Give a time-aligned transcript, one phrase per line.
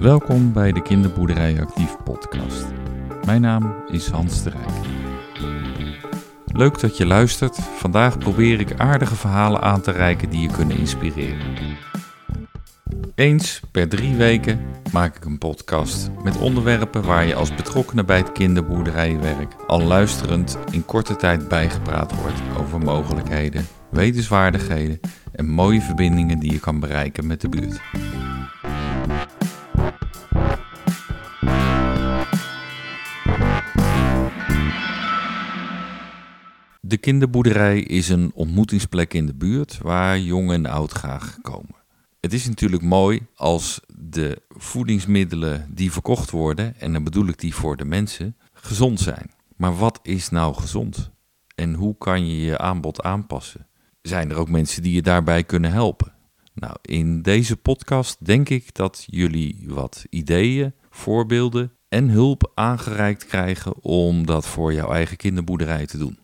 [0.00, 2.66] Welkom bij de Kinderboerderij Actief podcast.
[3.26, 4.86] Mijn naam is Hans de Rijk.
[6.46, 7.58] Leuk dat je luistert.
[7.58, 11.56] Vandaag probeer ik aardige verhalen aan te reiken die je kunnen inspireren.
[13.14, 14.60] Eens per drie weken
[14.92, 20.58] maak ik een podcast met onderwerpen waar je als betrokkenen bij het kinderboerderijwerk al luisterend
[20.70, 25.00] in korte tijd bijgepraat wordt over mogelijkheden, wetenswaardigheden
[25.32, 27.80] en mooie verbindingen die je kan bereiken met de buurt.
[36.90, 41.74] De kinderboerderij is een ontmoetingsplek in de buurt waar jong en oud graag komen.
[42.20, 47.54] Het is natuurlijk mooi als de voedingsmiddelen die verkocht worden, en dan bedoel ik die
[47.54, 49.30] voor de mensen, gezond zijn.
[49.56, 51.10] Maar wat is nou gezond?
[51.54, 53.66] En hoe kan je je aanbod aanpassen?
[54.02, 56.12] Zijn er ook mensen die je daarbij kunnen helpen?
[56.54, 63.82] Nou, in deze podcast denk ik dat jullie wat ideeën, voorbeelden en hulp aangereikt krijgen
[63.82, 66.18] om dat voor jouw eigen kinderboerderij te doen.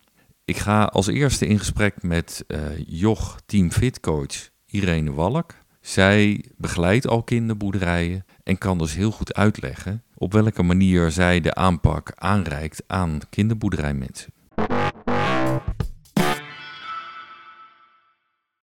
[0.47, 5.55] Ik ga als eerste in gesprek met uh, Joch Team Fit Coach Irene Walk.
[5.81, 11.55] Zij begeleidt al kinderboerderijen en kan dus heel goed uitleggen op welke manier zij de
[11.55, 14.33] aanpak aanreikt aan kinderboerderijmensen.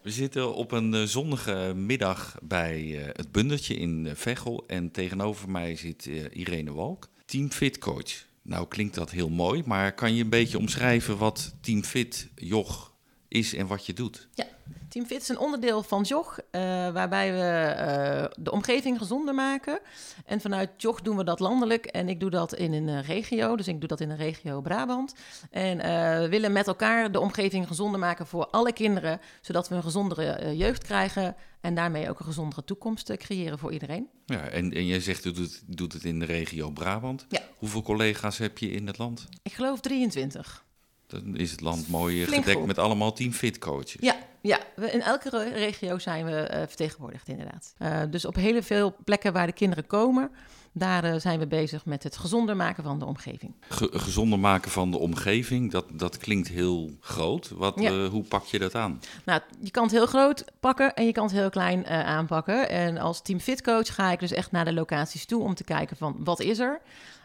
[0.01, 5.49] We zitten op een eh, zonnige middag bij uh, het Bundertje in Veghel en tegenover
[5.49, 8.29] mij zit Irene Walk, Team Fit Coach.
[8.43, 12.90] Nou klinkt dat heel mooi, maar kan je een beetje omschrijven wat Team Fit Jog
[13.31, 14.27] is en wat je doet?
[14.33, 14.45] Ja,
[14.89, 19.79] Team Fit is een onderdeel van JOG, uh, waarbij we uh, de omgeving gezonder maken.
[20.25, 23.55] En vanuit JOG doen we dat landelijk en ik doe dat in een uh, regio,
[23.55, 25.15] dus ik doe dat in een regio Brabant.
[25.49, 25.77] En
[26.21, 30.57] we willen met elkaar de omgeving gezonder maken voor alle kinderen, zodat we een gezondere
[30.57, 34.09] jeugd krijgen en daarmee ook een gezondere toekomst creëren voor iedereen.
[34.25, 37.25] Ja, en, en jij zegt, u doet, doet het in de regio Brabant.
[37.29, 37.41] Ja.
[37.57, 39.27] Hoeveel collega's heb je in het land?
[39.43, 40.63] Ik geloof 23.
[41.11, 42.67] Dan is het land mooi Flink gedekt goed.
[42.67, 43.97] met allemaal team fit coaches.
[43.99, 47.73] Ja, ja, we, in elke regio zijn we uh, vertegenwoordigd inderdaad.
[47.79, 50.31] Uh, dus op hele veel plekken waar de kinderen komen,
[50.71, 53.53] daar uh, zijn we bezig met het gezonder maken van de omgeving.
[53.69, 57.49] Ge gezonder maken van de omgeving, dat, dat klinkt heel groot.
[57.49, 58.07] Wat, ja.
[58.07, 58.99] hoe pak je dat aan?
[59.25, 62.69] Nou, je kan het heel groot pakken en je kan het heel klein aanpakken.
[62.69, 65.63] En als team fit coach ga ik dus echt naar de locaties toe om te
[65.63, 66.81] kijken van wat is er?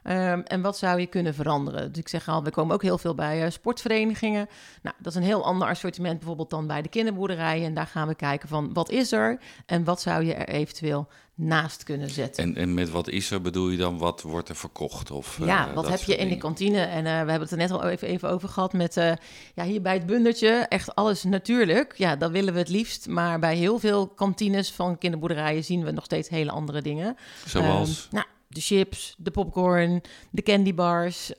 [0.09, 1.89] Um, en wat zou je kunnen veranderen?
[1.89, 4.49] Dus ik zeg al, we komen ook heel veel bij uh, sportverenigingen.
[4.83, 7.67] Nou, dat is een heel ander assortiment bijvoorbeeld dan bij de kinderboerderijen.
[7.67, 11.09] En daar gaan we kijken van wat is er en wat zou je er eventueel
[11.39, 12.45] naast kunnen zetten.
[12.45, 15.11] En, en met wat is er bedoel je dan, wat wordt er verkocht?
[15.11, 16.81] Of, ja, uh, wat heb je in de kantine?
[16.81, 19.13] En uh, we hebben het er net al even, even over gehad met, uh,
[19.55, 21.95] ja, hier bij het bundertje, echt alles natuurlijk.
[21.97, 23.09] Ja, dat willen we het liefst.
[23.09, 27.17] Maar bij heel veel kantines van kinderboerderijen zien we nog steeds hele andere dingen.
[27.47, 28.05] Zoals?
[28.05, 31.33] Um, nou, de chips, de popcorn, de candybars,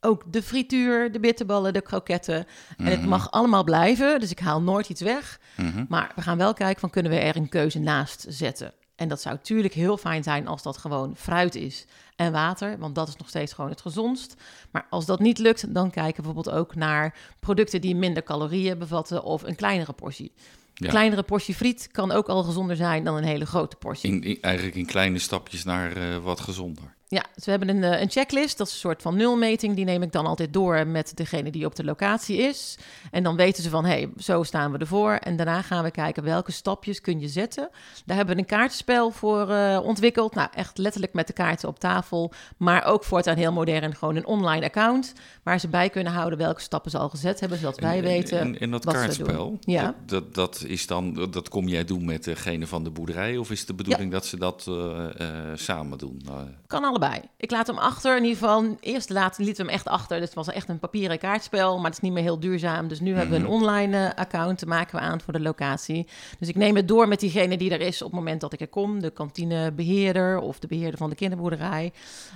[0.00, 2.38] ook de frituur, de bitterballen, de kroketten.
[2.38, 2.44] Mm
[2.76, 2.86] -hmm.
[2.86, 5.40] En het mag allemaal blijven, dus ik haal nooit iets weg.
[5.56, 5.86] Mm -hmm.
[5.88, 8.72] Maar we gaan wel kijken van kunnen we er een keuze naast zetten.
[9.00, 12.94] En dat zou natuurlijk heel fijn zijn als dat gewoon fruit is en water, want
[12.94, 14.34] dat is nog steeds gewoon het gezondst.
[14.70, 18.78] Maar als dat niet lukt, dan kijken we bijvoorbeeld ook naar producten die minder calorieën
[18.78, 20.32] bevatten of een kleinere portie.
[20.36, 20.88] Een ja.
[20.88, 24.10] kleinere portie friet kan ook al gezonder zijn dan een hele grote portie.
[24.10, 26.94] In, in, eigenlijk in kleine stapjes naar uh, wat gezonder.
[27.10, 28.58] Ja, dus we hebben een, uh, een checklist.
[28.58, 29.76] Dat is een soort van nulmeting.
[29.76, 32.78] Die neem ik dan altijd door met degene die op de locatie is.
[33.10, 35.12] En dan weten ze van, hé, hey, zo staan we ervoor.
[35.12, 37.68] En daarna gaan we kijken welke stapjes kun je zetten.
[38.04, 40.34] Daar hebben we een kaartspel voor uh, ontwikkeld.
[40.34, 42.32] Nou, echt letterlijk met de kaarten op tafel.
[42.56, 45.12] Maar ook voortaan heel modern gewoon een online account.
[45.42, 47.58] Waar ze bij kunnen houden welke stappen ze al gezet hebben.
[47.58, 49.82] Zodat wij en, weten En, en dat wat kaartspel, ja.
[49.82, 53.36] dat, dat, dat, is dan, dat kom jij doen met degene van de boerderij?
[53.36, 54.18] Of is de bedoeling ja.
[54.18, 55.06] dat ze dat uh,
[55.54, 56.22] samen doen?
[56.66, 56.98] Kan allebei.
[57.36, 58.16] Ik laat hem achter.
[58.16, 60.16] In ieder geval, eerst laat, lieten we hem echt achter.
[60.18, 62.88] Dus het was echt een papieren kaartspel, maar het is niet meer heel duurzaam.
[62.88, 66.06] Dus nu hebben we een online uh, account, maken we aan voor de locatie.
[66.38, 68.60] Dus ik neem het door met diegene die er is op het moment dat ik
[68.60, 69.00] er kom.
[69.00, 71.92] De kantinebeheerder of de beheerder van de kinderboerderij.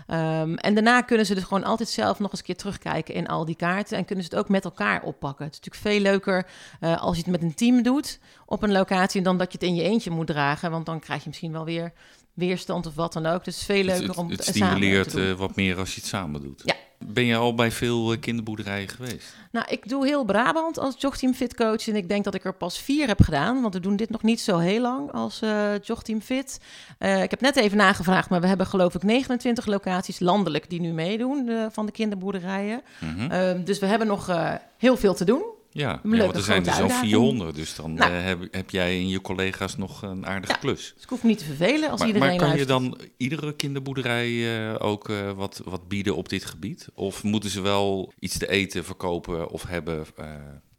[0.06, 3.28] Um, en daarna kunnen ze dus gewoon altijd zelf nog eens een keer terugkijken in
[3.28, 3.98] al die kaarten.
[3.98, 5.44] En kunnen ze het ook met elkaar oppakken.
[5.44, 6.46] Het is natuurlijk veel leuker
[6.80, 9.22] uh, als je het met een team doet op een locatie...
[9.22, 10.70] dan dat je het in je eentje moet dragen.
[10.70, 11.92] Want dan krijg je misschien wel weer
[12.34, 13.44] weerstand of wat dan ook.
[13.44, 16.08] Dus veel leuker het, om het, het stimuleert te uh, wat meer als je het
[16.08, 16.62] samen doet.
[16.64, 16.74] Ja.
[17.06, 19.36] Ben je al bij veel uh, kinderboerderijen geweest?
[19.52, 22.54] Nou, ik doe heel Brabant als jogteam fit coach en ik denk dat ik er
[22.54, 25.78] pas vier heb gedaan, want we doen dit nog niet zo heel lang als uh,
[25.82, 26.60] jogteam fit.
[26.98, 30.92] ik heb net even nagevraagd, maar we hebben geloof ik 29 locaties landelijk die nu
[30.92, 32.82] meedoen van de kinderboerderijen.
[33.00, 33.64] Mm -hmm.
[33.64, 34.30] dus we hebben nog
[34.76, 35.53] heel veel te doen.
[35.74, 37.10] Ja, ja want er zijn er grote zo'n uitdaging.
[37.12, 38.10] 400, dus dan Nou.
[38.12, 40.58] eh, heb, heb jij en je collega's nog een aardige Ja.
[40.58, 40.92] klus.
[40.94, 43.56] Dus ik hoef me niet te vervelen als Maar, iedereen maar kan je dan iedere
[43.56, 46.88] kinderboerderij eh, ook eh, wat, wat bieden op dit gebied?
[46.94, 50.06] Of moeten ze wel iets te eten verkopen of hebben?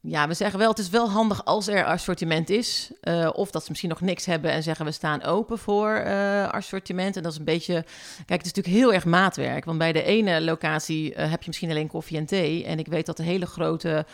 [0.07, 2.91] Ja, we zeggen wel, het is wel handig als er assortiment is.
[3.01, 6.49] eh, of dat ze misschien nog niks hebben en zeggen we staan open voor eh,
[6.49, 7.15] assortiment.
[7.17, 7.73] En dat is een beetje,
[8.25, 9.65] kijk, het is natuurlijk heel erg maatwerk.
[9.65, 12.65] Want bij de ene locatie eh, heb je misschien alleen koffie en thee.
[12.65, 14.05] En ik weet dat er hele grote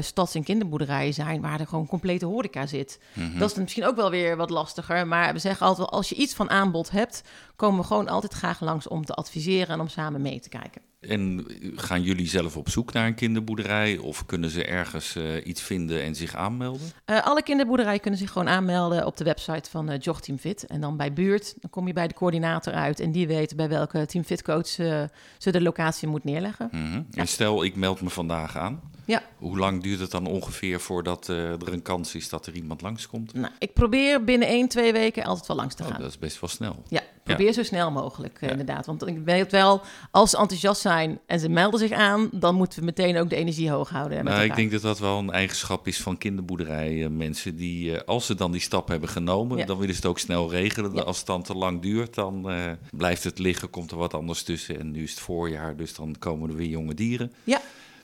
[0.00, 2.98] stads- en kinderboerderijen zijn waar er gewoon complete horeca zit.
[3.12, 3.38] mhm.
[3.38, 5.06] Dat is dan misschien ook wel weer wat lastiger.
[5.06, 7.22] Maar we zeggen altijd wel, als je iets van aanbod hebt,
[7.56, 10.82] komen we gewoon altijd graag langs om te adviseren en om samen mee te kijken.
[11.00, 13.98] En gaan jullie zelf op zoek naar een kinderboerderij?
[13.98, 16.90] Of kunnen ze ergens eh, iets vinden en zich aanmelden?
[17.04, 20.66] Eh, alle kinderboerderijen kunnen zich gewoon aanmelden op de website van eh Jog Team Fit.
[20.66, 23.00] En dan bij buurt, dan kom je bij de coördinator uit.
[23.00, 26.68] En die weet bij welke Team Fit coach ze de locatie moet neerleggen.
[26.70, 27.02] Mhm.
[27.10, 28.80] En stel, ik meld me vandaag aan.
[29.10, 29.22] Ja.
[29.38, 32.82] Hoe lang duurt het dan ongeveer voordat eh, er een kans is dat er iemand
[32.82, 33.34] langskomt?
[33.34, 36.00] Nou, ik probeer binnen 1, 2 weken altijd wel langs te Oh, gaan.
[36.00, 36.82] dat is best wel snel.
[36.88, 38.50] Ja, probeer zo snel mogelijk eh, Ja.
[38.50, 38.86] inderdaad.
[38.86, 39.80] Want ik weet wel,
[40.10, 42.28] als ze enthousiast zijn en ze melden zich aan...
[42.32, 44.24] dan moeten we meteen ook de energie hoog houden.
[44.24, 47.16] met Nou, ik denk dat dat wel een eigenschap is van kinderboerderijen.
[47.16, 49.64] Mensen die, eh, als ze dan die stap hebben genomen, Ja.
[49.64, 51.04] dan willen ze het ook snel regelen.
[51.06, 52.56] Als het dan te lang duurt, dan eh,
[52.90, 54.78] blijft het liggen, komt er wat anders tussen.
[54.80, 57.32] En nu is het voorjaar, dus dan komen er weer jonge dieren.
[57.44, 57.60] Ja.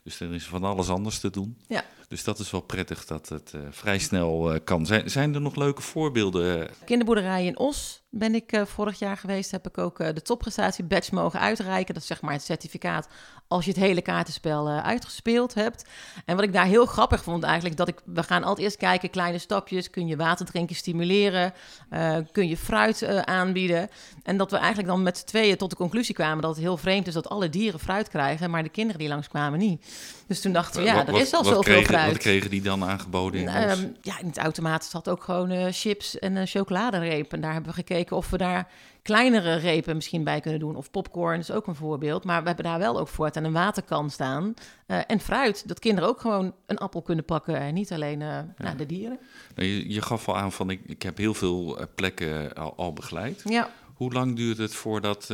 [0.06, 1.58] Dus er is van alles anders te doen.
[1.69, 1.85] Ja.
[2.08, 4.87] Dus dat is wel prettig dat het eh, vrij snel eh, kan.
[4.87, 6.69] Zijn, zijn er nog leuke voorbeelden?
[6.85, 9.50] Kinderboerderij in Os ben ik eh, vorig jaar geweest.
[9.50, 11.94] Heb ik ook de topprestatie badge mogen uitreiken.
[11.94, 13.08] Dat is zeg maar het certificaat
[13.48, 15.84] als je het hele kaartenspel eh, uitgespeeld hebt.
[16.25, 19.10] En wat ik daar heel grappig vond eigenlijk, dat ik, we gaan altijd eerst kijken,
[19.10, 19.90] kleine stapjes.
[19.90, 21.52] Kun je water drinken stimuleren?
[21.90, 23.88] Eh, kun je fruit eh, aanbieden?
[24.22, 26.76] En dat we eigenlijk dan met z'n tweeën tot de conclusie kwamen dat het heel
[26.76, 29.84] vreemd is dat alle dieren fruit krijgen, maar de kinderen die langskwamen niet.
[30.26, 32.12] Dus toen dachten we, ja, Wat- er is al zoveel kregen, fruit.
[32.12, 33.49] Wat kregen die dan aangeboden in?
[33.49, 37.32] Ehm, ja, in het automaat zat ook gewoon chips en chocoladereep.
[37.32, 38.69] En daar hebben we gekeken of we daar
[39.06, 40.76] kleinere repen misschien bij kunnen doen.
[40.76, 42.25] Of popcorn is ook een voorbeeld.
[42.25, 44.55] Maar we hebben daar wel ook voor aan een waterkan staan.
[44.87, 47.56] Eh, en fruit, dat kinderen ook gewoon een appel kunnen pakken.
[47.56, 49.19] En niet alleen eh, nou, de dieren.
[49.55, 52.76] Nou, je, je gaf al aan van, ik, ik heb heel veel eh, plekken al,
[52.76, 53.43] al begeleid.
[53.44, 55.29] Ja, Hoe lang duurt het voordat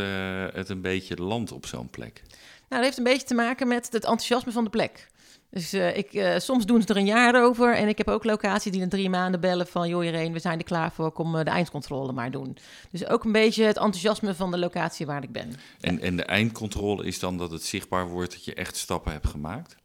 [0.53, 2.23] het een beetje landt op zo'n plek?
[2.69, 5.09] nou, dat heeft een beetje te maken met het enthousiasme van de plek.
[5.55, 7.77] Dus eh, ik, eh, soms doen ze er een jaar over.
[7.77, 9.89] En ik heb ook locaties die in drie maanden bellen van...
[9.89, 12.57] joh Irene, we zijn er klaar voor, kom eh, de eindcontrole maar doen.
[12.91, 15.53] Dus ook een beetje het enthousiasme van de locatie waar ik ben.
[15.81, 19.27] En, en de eindcontrole is dan dat het zichtbaar wordt dat je echt stappen hebt
[19.27, 19.77] gemaakt?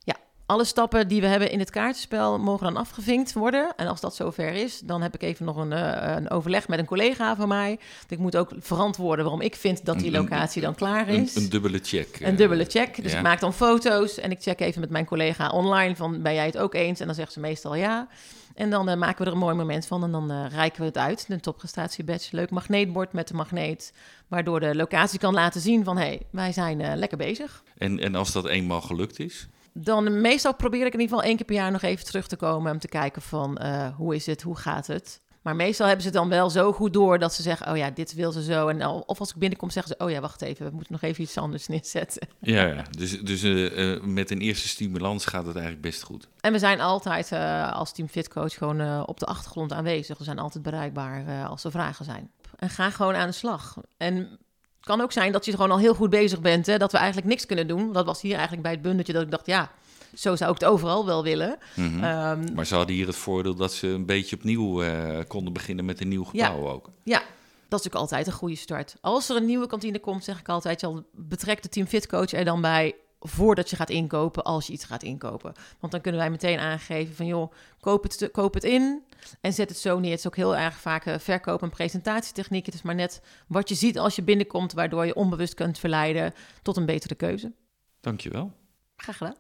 [0.47, 3.73] Alle stappen die we hebben in het kaartenspel mogen dan afgevinkt worden.
[3.75, 6.79] En als dat zover is, dan heb ik even nog een, eh, een overleg met
[6.79, 7.79] een collega van mij.
[8.07, 11.23] Ik moet ook verantwoorden waarom ik vind dat die Een- een- locatie dan klaar Een,
[11.23, 11.35] is.
[11.35, 12.19] een dubbele check.
[12.19, 13.01] Een eh, dubbele check.
[13.03, 13.17] Dus ja.
[13.17, 16.45] ik maak dan foto's en ik check even met mijn collega online van ben jij
[16.45, 16.99] het ook eens?
[16.99, 18.07] En dan zegt ze meestal ja.
[18.55, 20.85] En dan eh, maken we er een mooi moment van en dan eh reiken we
[20.88, 21.25] het uit.
[21.27, 23.94] De topprestatie badge, leuk magneetbord met de magneet.
[24.27, 27.63] Waardoor de locatie kan laten zien van hé, hey, wij zijn lekker bezig.
[27.77, 29.47] En, en als dat eenmaal gelukt is?
[29.79, 32.35] Dan meestal probeer ik in ieder geval één keer per jaar nog even terug te
[32.35, 35.21] komen om te kijken van eh, hoe is het, hoe gaat het.
[35.41, 37.89] Maar meestal hebben ze het dan wel zo goed door dat ze zeggen, oh ja,
[37.89, 38.68] dit wil ze zo.
[38.68, 41.01] En al- of als ik binnenkom zeggen ze, oh ja, wacht even, we moeten nog
[41.01, 42.27] even iets anders neerzetten.
[42.39, 42.83] Ja, ja.
[42.97, 46.28] dus, dus eh, eh, met een eerste stimulans gaat het eigenlijk best goed.
[46.40, 47.31] En we zijn altijd
[47.73, 50.18] als Team Fit Coach gewoon op de achtergrond aanwezig.
[50.18, 52.31] We zijn altijd bereikbaar als er vragen zijn.
[52.56, 53.78] En ga gewoon aan de slag.
[53.97, 54.40] En
[54.87, 57.27] kan ook zijn dat je gewoon al heel goed bezig bent, hè, dat we eigenlijk
[57.27, 57.94] niks kunnen doen.
[57.94, 59.71] Dat was hier eigenlijk bij het bundeltje dat ik dacht, ja,
[60.15, 61.57] zo zou ik het overal wel willen.
[61.75, 62.03] Mhm.
[62.03, 65.85] Ehm, Maar ze hadden hier het voordeel dat ze een beetje opnieuw eh, konden beginnen
[65.85, 66.89] met een nieuw gebouw ook.
[67.03, 67.21] Ja,
[67.67, 68.95] dat is ook altijd een goede start.
[69.01, 72.31] Als er een nieuwe kantine komt, zeg ik altijd al, betrek de Team Fit Coach
[72.31, 75.54] er dan bij voordat je gaat inkopen, als je iets gaat inkopen.
[75.80, 79.04] Want dan kunnen wij meteen aangeven van, joh, koop het, koop het in
[79.42, 80.09] en zet het zo neer.
[80.09, 82.66] Het is ook heel erg vaak eh, verkoop- en presentatietechniek.
[82.66, 86.33] Het is maar net wat je ziet als je binnenkomt, waardoor je onbewust kunt verleiden
[86.62, 87.52] tot een betere keuze.
[88.02, 88.52] Dankjewel.
[88.95, 89.36] Graag gedaan.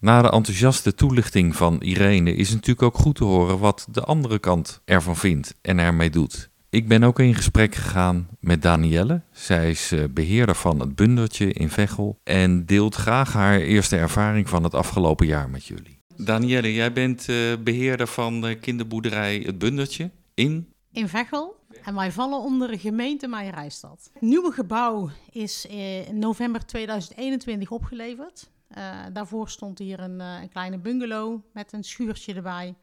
[0.00, 4.02] Na de enthousiaste toelichting van Irene is het natuurlijk ook goed te horen wat de
[4.02, 6.50] andere kant ervan vindt en ermee doet.
[6.72, 9.22] Ik ben ook in gesprek gegaan met Danielle.
[9.30, 14.48] Zij is eh, beheerder van het bundeltje in Veghel en deelt graag haar eerste ervaring
[14.48, 15.98] van het afgelopen jaar met jullie.
[16.16, 21.56] Danielle, jij bent eh, beheerder van de kinderboerderij Het Bundeltje in in Veghel.
[21.84, 24.10] En wij vallen onder de gemeente Meijerijstad.
[24.12, 28.50] Het nieuwe gebouw is in november 2021 opgeleverd.
[28.68, 32.74] Eh, daarvoor stond hier een, een kleine bungalow met een schuurtje erbij.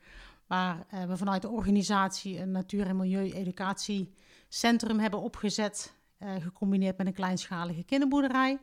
[0.49, 5.97] Waar eh, we vanuit de organisatie een natuur- en milieu-educatiecentrum hebben opgezet.
[6.17, 8.57] eh, gecombineerd met een kleinschalige kinderboerderij.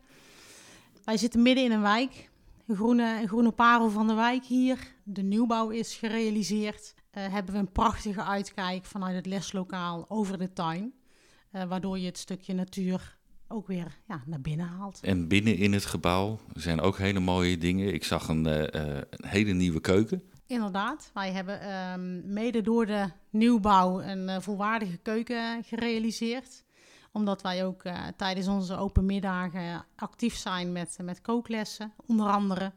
[1.04, 2.30] Wij zitten midden in een wijk,
[2.66, 4.78] een groene, een groene parel van de wijk hier.
[5.02, 6.94] De nieuwbouw is gerealiseerd.
[6.94, 10.94] Uh, hebben we een prachtige uitkijk vanuit het leslokaal over de tuin.
[11.50, 14.98] Waardoor je het stukje natuur ook weer ja, naar binnen haalt.
[15.02, 17.94] En binnen in het gebouw zijn ook hele mooie dingen.
[17.94, 18.44] Ik zag een,
[18.78, 20.22] een hele nieuwe keuken.
[20.46, 26.64] Inderdaad, wij hebben um, mede door de nieuwbouw een volwaardige keuken gerealiseerd
[27.16, 32.72] omdat wij ook uh, tijdens onze open middagen actief zijn met, met kooklessen, onder andere.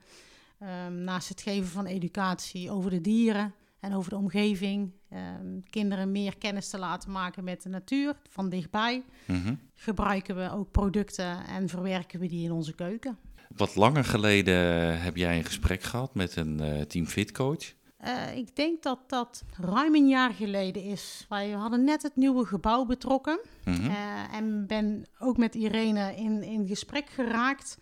[0.85, 4.91] Um, naast het geven van educatie over de dieren en over de omgeving.
[5.13, 9.03] Um, kinderen meer kennis te laten maken met de natuur van dichtbij.
[9.25, 9.59] Mm -hmm.
[9.75, 13.17] Gebruiken we ook producten en verwerken we die in onze keuken.
[13.55, 14.55] Wat langer geleden
[15.01, 17.73] heb jij een gesprek gehad met een uh, Team Fit coach.
[18.05, 21.25] Uh, ik denk dat dat ruim een jaar geleden is.
[21.29, 23.39] Wij hadden net het nieuwe gebouw betrokken.
[23.63, 23.89] Mm -hmm.
[23.89, 27.77] uh, en ben ook met Irene in, in gesprek geraakt.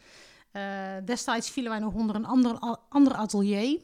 [1.05, 3.79] Destijds vielen wij nog onder een ander, ander atelier.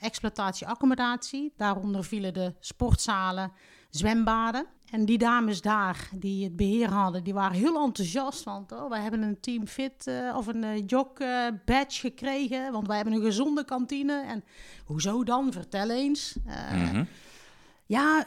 [0.00, 1.52] exploitatie accommodatie.
[1.56, 3.52] Daaronder vielen de sportzalen,
[3.90, 4.66] zwembaden.
[4.90, 8.44] En die dames daar, die het beheer hadden, die waren heel enthousiast.
[8.44, 12.72] Want oh, wij hebben een Team Fit uh, of een uh, jog uh, badge gekregen.
[12.72, 14.22] Want wij hebben een gezonde kantine.
[14.22, 14.44] En
[14.84, 15.52] hoezo dan?
[15.52, 16.36] Vertel eens.
[16.44, 17.06] Mm -hmm.
[17.86, 18.24] Ja,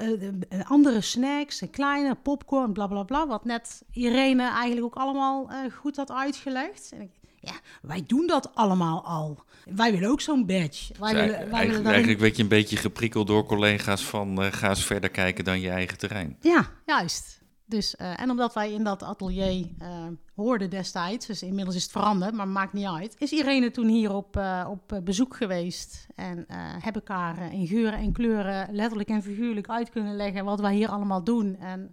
[0.63, 3.27] andere snacks, kleine popcorn, bla bla bla.
[3.27, 6.91] Wat net Irene eigenlijk ook allemaal goed had uitgelegd.
[6.91, 7.11] En ik,
[7.43, 9.43] ja, wij doen dat allemaal al.
[9.65, 10.93] Wij willen ook zo'n badge.
[10.99, 14.51] Wij willen, wij eigenlijk, willen eigenlijk werd je een beetje geprikkeld door collega's van uh,
[14.51, 16.37] ga eens verder kijken dan je eigen terrein.
[16.39, 17.41] Ja, juist.
[17.65, 19.87] Dus, uh, en omdat wij in dat atelier uh,
[20.35, 24.13] hoorden destijds, dus inmiddels is het veranderd, maar maakt niet uit, is Irene toen hier
[24.13, 26.45] op, op bezoek geweest en
[26.79, 30.89] hebben elkaar in geuren en kleuren letterlijk en figuurlijk uit kunnen leggen wat wij hier
[30.89, 31.57] allemaal doen.
[31.59, 31.91] En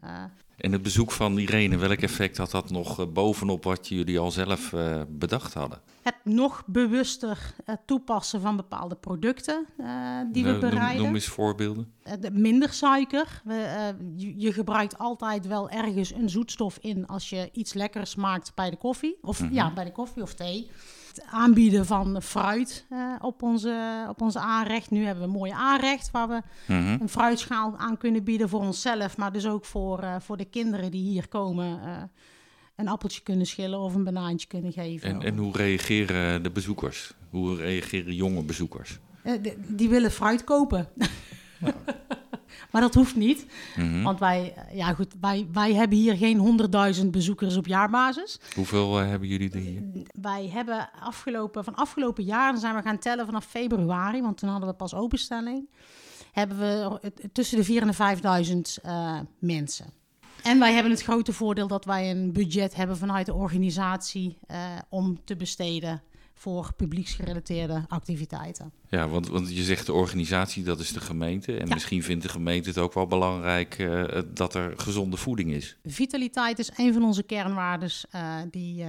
[0.61, 4.31] en het bezoek van Irene, welk effect had dat nog uh, bovenop wat jullie al
[4.31, 5.81] zelf uh, bedacht hadden?
[6.03, 9.67] Het nog bewuster uh, toepassen van bepaalde producten
[10.33, 10.97] die we bereiden.
[10.97, 11.93] Noem, noem eens voorbeelden.
[12.33, 13.43] minder suiker.
[13.45, 18.30] We, je, je, gebruikt altijd wel ergens een zoetstof in als je iets lekkers maakt
[18.55, 19.19] bij de koffie.
[19.23, 19.55] Of mm -hmm.
[19.55, 20.71] ja, bij de koffie of thee
[21.15, 24.91] het aanbieden van fruit uh, op, onze, op onze aanrecht.
[24.91, 26.99] Nu hebben we een mooie aanrecht waar we mm -hmm.
[27.01, 30.91] een fruitschaal aan kunnen bieden voor onszelf, maar dus ook voor, uh, voor de kinderen
[30.91, 31.81] die hier komen.
[31.85, 32.03] Uh,
[32.77, 35.09] een appeltje kunnen schillen of een banaantje kunnen geven.
[35.09, 37.15] En, en hoe reageren de bezoekers?
[37.31, 38.99] Hoe reageren jonge bezoekers?
[39.69, 40.89] Die willen fruit kopen.
[42.71, 43.47] Maar dat hoeft niet.
[43.77, 44.03] Mm -hmm.
[44.03, 46.61] Want wij, ja goed, wij, wij hebben hier geen
[47.03, 48.41] 100.000 bezoekers op jaarbasis.
[48.55, 49.83] Hoeveel uh, hebben jullie er hier?
[50.21, 54.49] Wij hebben afgelopen, van afgelopen jaar, dan zijn we gaan tellen vanaf februari, want toen
[54.51, 55.69] hadden we pas openstelling.
[56.33, 59.87] Hebben we tussen de 4.000 en 5.000 uh, mensen.
[60.43, 64.57] En wij hebben het grote voordeel dat wij een budget hebben vanuit de organisatie uh,
[64.89, 66.03] om te besteden
[66.41, 68.73] voor publieksgerelateerde activiteiten.
[68.89, 71.57] Ja, want, want je zegt de organisatie, dat is de gemeente.
[71.57, 71.75] En ja.
[71.75, 74.05] misschien vindt de gemeente het ook wel belangrijk uh,
[74.35, 75.77] dat er gezonde voeding is.
[75.85, 78.85] Vitaliteit is een van onze kernwaardes uh, die...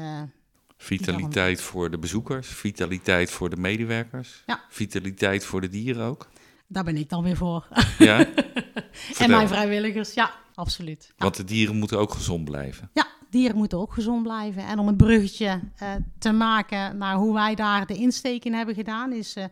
[0.77, 4.65] vitaliteit die voor de bezoekers, vitaliteit voor de medewerkers, ja.
[4.70, 6.29] vitaliteit voor de dieren ook.
[6.67, 7.67] Daar ben ik dan weer voor.
[7.98, 8.27] Ja?
[9.20, 11.05] en mijn vrijwilligers, ja, absoluut.
[11.08, 11.13] Ja.
[11.17, 12.89] Want de dieren moeten ook gezond blijven.
[12.93, 14.65] Ja, dieren moeten ook gezond blijven.
[14.65, 18.75] En om een bruggetje uh, te maken naar hoe wij daar de insteek in hebben
[18.75, 19.43] gedaan, is uh,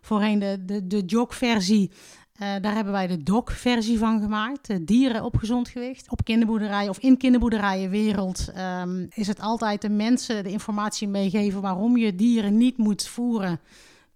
[0.00, 1.90] voorheen de, de, de jog-versie.
[1.90, 4.86] Uh, daar hebben wij de dog-versie van gemaakt.
[4.86, 6.10] dieren op gezond gewicht.
[6.10, 11.96] Op kinderboerderijen of in kinderboerderijenwereld um, is het altijd de mensen de informatie meegeven waarom
[11.96, 13.60] je dieren niet moet voeren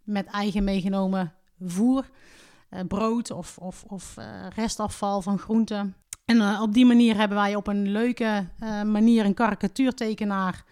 [0.03, 2.11] met eigen meegenomen voer.
[2.89, 4.17] brood of, of, of
[4.55, 5.95] restafval van groenten.
[6.33, 10.65] En uh, op die manier hebben wij op een leuke uh, manier een karikatuurtekenaar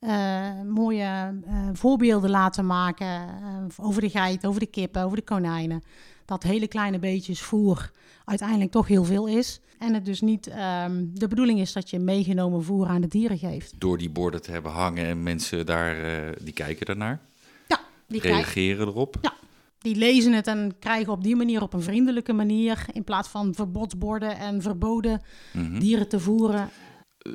[0.00, 1.40] uh, mooie
[1.72, 3.28] voorbeelden laten maken
[3.76, 5.82] over de geit, over de kippen, over de konijnen.
[6.24, 7.90] Dat hele kleine beetjes voer
[8.24, 9.60] uiteindelijk toch heel veel is.
[9.78, 10.46] En het dus niet
[10.84, 13.74] um, de bedoeling is dat je meegenomen voer aan de dieren geeft.
[13.78, 15.96] Door die borden te hebben hangen en mensen daar,
[16.42, 17.20] die kijken ernaar?
[17.68, 17.80] Ja.
[18.06, 19.16] Die reageren erop?
[19.22, 19.32] Ja,
[19.80, 23.54] die lezen het en krijgen op die manier op een vriendelijke manier, in plaats van
[23.54, 25.22] verbodsborden en verboden
[25.52, 25.78] mm -hmm.
[25.78, 26.70] dieren te voeren.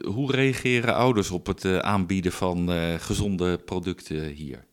[0.05, 4.65] Hoe reageren ouders op het uh, aanbieden van uh, gezonde producten hier?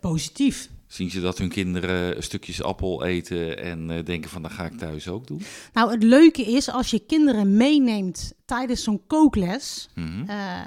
[0.00, 0.70] Positief.
[0.92, 4.78] Zien ze dat hun kinderen stukjes appel eten en uh, denken van, dat ga ik
[4.78, 5.42] thuis ook doen?
[5.72, 10.24] Nou, het leuke is, als je kinderen meeneemt tijdens zo'n kookles, mm -hmm.
[10.28, 10.60] uh,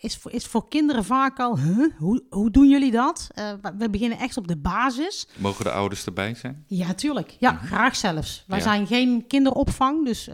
[0.00, 1.86] is, voor, is voor kinderen vaak al, huh?
[1.98, 3.28] hoe, hoe doen jullie dat?
[3.38, 5.26] Uh, we beginnen echt op de basis.
[5.36, 6.64] Mogen de ouders erbij zijn?
[6.66, 7.36] Ja, tuurlijk.
[7.38, 7.66] Ja, mm -hmm.
[7.66, 8.44] graag zelfs.
[8.46, 8.64] Wij ja.
[8.64, 10.28] zijn geen kinderopvang, dus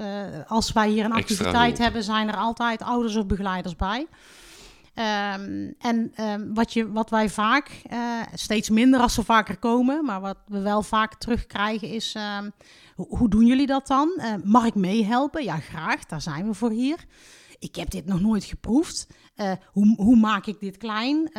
[0.46, 4.06] als wij hier een activiteit hebben, zijn er altijd ouders of begeleiders bij.
[4.96, 10.04] Ehm, en ehm, wat, je, wat wij vaak, uh, steeds minder als ze vaker komen,
[10.04, 12.50] maar wat we wel vaak terugkrijgen is, ehm,
[12.94, 14.12] hoe, hoe, doen jullie dat dan?
[14.16, 15.44] Uh, mag ik meehelpen?
[15.44, 17.04] Ja, graag, daar zijn we voor hier.
[17.58, 19.06] Ik heb dit nog nooit geproefd.
[19.36, 21.30] Uh, hoe, hoe, maak ik dit klein?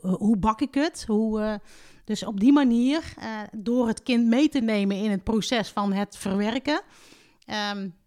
[0.00, 1.04] hoe bak ik het?
[1.06, 1.60] Hoe,
[2.04, 3.14] dus op die manier,
[3.56, 6.80] door het kind mee te nemen in het proces van het verwerken,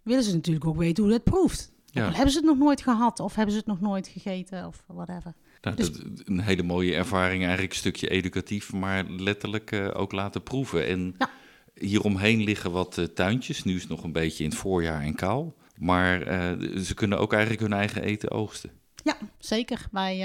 [0.04, 1.72] willen ze natuurlijk ook weten hoe het proeft.
[1.92, 2.12] Ja.
[2.12, 5.34] Hebben ze het nog nooit gehad of hebben ze het nog nooit gegeten of whatever.
[5.62, 5.92] Nou, dus...
[6.26, 10.88] Een hele mooie ervaring, eigenlijk een stukje educatief, maar letterlijk uh, ook laten proeven.
[10.88, 11.30] En ja.
[11.74, 13.64] hieromheen liggen wat uh, tuintjes.
[13.64, 15.56] Nu is het nog een beetje in het voorjaar en kaal.
[15.78, 18.72] Maar uh, ze kunnen ook eigenlijk hun eigen eten oogsten.
[19.04, 19.88] Ja, zeker.
[19.92, 20.18] Wij,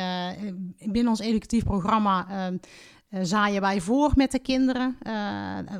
[0.78, 2.52] binnen ons educatief programma
[3.11, 4.99] zaaien wij voor met de kinderen.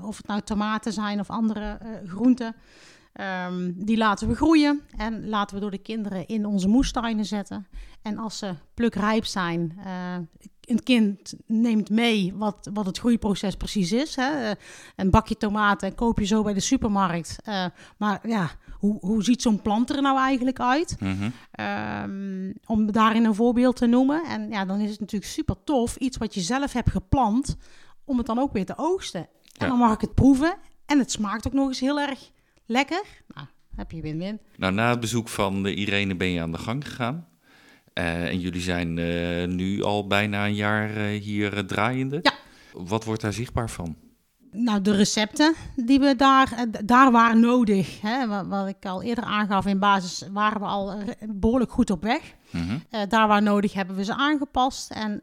[0.02, 2.54] of het nou tomaten zijn of andere groenten.
[3.20, 7.66] Um, die laten we groeien en laten we door de kinderen in onze moestuinen zetten.
[8.02, 10.16] En als ze plukrijp zijn, uh,
[10.61, 14.16] een kind neemt mee wat, wat het groeiproces precies is.
[14.16, 14.52] Hè.
[14.96, 17.37] Een bakje tomaten koop je zo bij de supermarkt.
[17.49, 17.64] Uh,
[17.96, 20.96] maar ja, hoe, hoe ziet zo'n plant er nou eigenlijk uit?
[21.00, 21.32] Mm -hmm.
[22.11, 24.25] um, om daarin een voorbeeld te noemen.
[24.25, 27.56] En ja, dan is het natuurlijk super tof, iets wat je zelf hebt geplant,
[28.04, 29.28] om het dan ook weer te oogsten.
[29.58, 30.54] En dan mag ik het proeven.
[30.87, 32.30] En het smaakt ook nog eens heel erg
[32.66, 33.02] Lekker?
[33.35, 33.46] Nou,
[33.76, 34.40] heb je win-win.
[34.56, 37.26] Nou, na het bezoek van Irene ben je aan de gang gegaan.
[37.99, 42.18] Uh, en jullie zijn uh, nu al bijna een jaar uh, hier draaiende.
[42.23, 42.32] Ja.
[42.73, 43.96] Wat wordt daar zichtbaar van?
[44.52, 48.00] Nou, de recepten die we daar, daar waren nodig.
[48.00, 52.02] Hè, wat, wat, ik al eerder aangaf in basis, waren we al behoorlijk goed op
[52.02, 52.35] weg.
[52.50, 53.08] Mm -hmm.
[53.08, 54.90] daar waar nodig hebben we ze aangepast.
[54.90, 55.18] En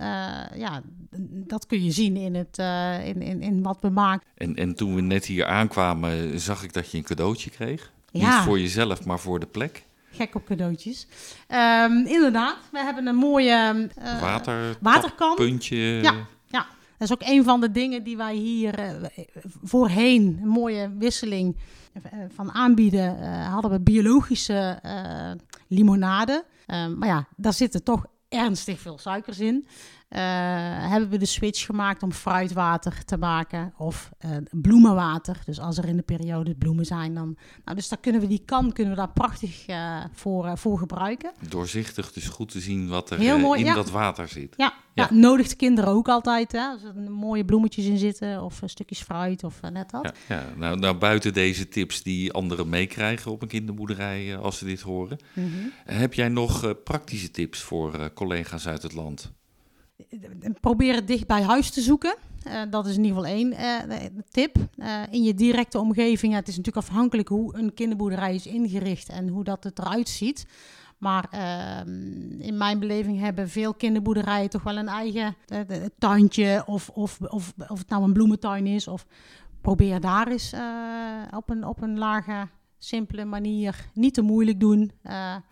[0.56, 0.82] ja,
[1.30, 4.28] dat kun je zien in, het, uh, in, in, in wat we maken.
[4.36, 7.92] En, en toen we net hier aankwamen, zag ik dat je een cadeautje kreeg.
[8.12, 8.36] Ja.
[8.36, 9.84] Niet voor jezelf, maar voor de plek.
[10.12, 11.08] Gek op cadeautjes.
[11.50, 15.36] Um, inderdaad, we hebben een mooie uh, Water, waterkan.
[15.36, 15.78] Puntje.
[15.78, 16.14] Ja,
[16.46, 16.66] ja,
[16.98, 19.10] dat is ook een van de dingen die wij hier uh,
[19.64, 21.56] voorheen, een mooie wisseling
[22.36, 24.80] van aanbieden, hadden we biologische
[25.68, 26.44] limonade.
[26.68, 29.68] Um, maar ja, daar zitten toch ernstig veel suikers in.
[30.14, 30.20] Uh,
[30.90, 35.42] hebben we de switch gemaakt om fruitwater te maken of uh, bloemenwater.
[35.46, 37.38] Dus als er in de periode bloemen zijn, dan.
[37.66, 41.32] Nou, dus daar kunnen we die kan kunnen we daar prachtig uh, voor, voor gebruiken.
[41.50, 43.74] Doorzichtig, dus goed te zien wat er mooi, in ja.
[43.74, 44.54] dat water zit.
[44.58, 45.08] Ja, ja.
[45.10, 46.52] ja nodigt kinderen ook altijd.
[46.52, 46.60] Hè?
[46.60, 50.04] Als er mooie bloemetjes in zitten of stukjes fruit of net dat.
[50.28, 50.46] Ja, ja.
[50.56, 55.18] Nou, nou, buiten deze tips die anderen meekrijgen op een kinderboerderij als ze dit horen.
[55.34, 55.72] Mm -hmm.
[55.86, 59.32] Heb jij nog praktische tips voor collega's uit het land?
[60.60, 62.16] Probeer het dicht bij huis te zoeken.
[62.48, 63.98] Uh, dat is in ieder geval één uh,
[64.30, 64.58] tip.
[64.78, 69.28] Uh, in je directe omgeving, het is natuurlijk afhankelijk hoe een kinderboerderij is ingericht en
[69.28, 70.46] hoe dat het eruit ziet.
[70.98, 75.36] Maar ehm, in mijn beleving hebben veel kinderboerderijen toch wel een eigen
[75.98, 76.64] tuintje.
[76.66, 78.88] Of, of, of, of het nou een bloementuin is.
[78.88, 79.06] Of
[79.62, 80.54] probeer daar eens
[81.36, 84.92] op, een, op een lage, simpele manier niet te moeilijk doen.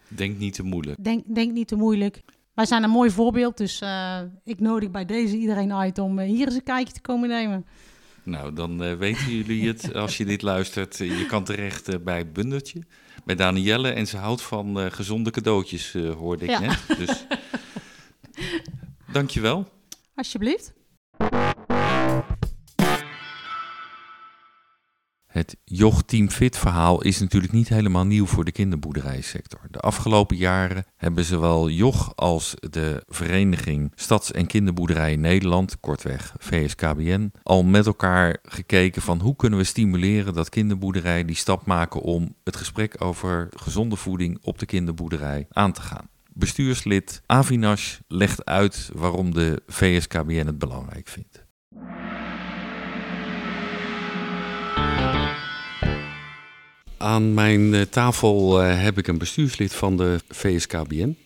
[0.08, 1.04] denk niet te moeilijk.
[1.04, 2.22] Denk, denk niet te moeilijk.
[2.54, 6.26] Wij zijn een mooi voorbeeld, dus uh, ik nodig bij deze iedereen uit om uh,
[6.26, 7.66] hier eens een kijkje te komen nemen.
[8.24, 10.98] Nou, dan uh, weten jullie het als je dit luistert.
[10.98, 12.84] je kan terecht bij Bundertje,
[13.26, 13.92] bij Danielle.
[13.92, 16.60] En ze houdt van gezonde cadeautjes, hoorde ik ja.
[16.60, 16.80] net.
[16.98, 17.26] Dus
[19.14, 19.68] dankjewel.
[20.16, 20.74] Alsjeblieft.
[25.32, 29.60] Het Joch Team Fit verhaal is natuurlijk niet helemaal nieuw voor de kinderboerderijsector.
[29.70, 37.32] De afgelopen jaren hebben zowel Joch als de Vereniging Stads- en Kinderboerderij Nederland, kortweg VSKBN,
[37.44, 42.36] al met elkaar gekeken van hoe kunnen we stimuleren dat kinderboerderijen die stap maken om
[42.44, 46.10] het gesprek over gezonde voeding op de kinderboerderij aan te gaan.
[46.34, 51.41] Bestuurslid Avinash legt uit waarom de VSKBN het belangrijk vindt.
[57.02, 61.18] Aan mijn eh, tafel eh, heb ik een bestuurslid van de VSKBN,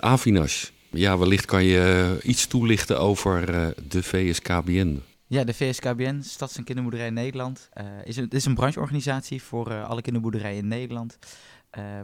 [0.00, 0.68] Avinash.
[0.90, 3.46] Ja, wellicht kan je eh, iets toelichten over
[3.88, 5.02] de VSKBN.
[5.26, 10.02] Ja, de VSKBN, Stads- en Kinderboerderij Nederland, uh, is, een, is een brancheorganisatie voor alle
[10.02, 11.18] kinderboerderijen in Nederland.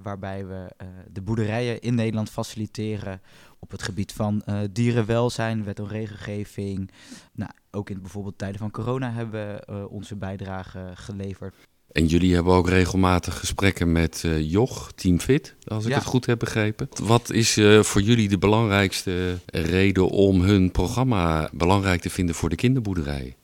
[0.03, 0.71] Waarbij we
[1.13, 3.21] de boerderijen in Nederland faciliteren
[3.59, 6.91] op het gebied van dierenwelzijn, wet en regelgeving.
[7.33, 11.55] Nou, ook in bijvoorbeeld tijden van corona hebben we onze bijdrage geleverd.
[11.95, 16.27] En jullie hebben ook regelmatig gesprekken met uh, Joch, Team Fit, als ik het goed
[16.27, 16.89] heb begrepen.
[17.03, 22.49] Wat is uh, voor jullie de belangrijkste reden om hun programma belangrijk te vinden voor
[22.49, 23.37] de kinderboerderij?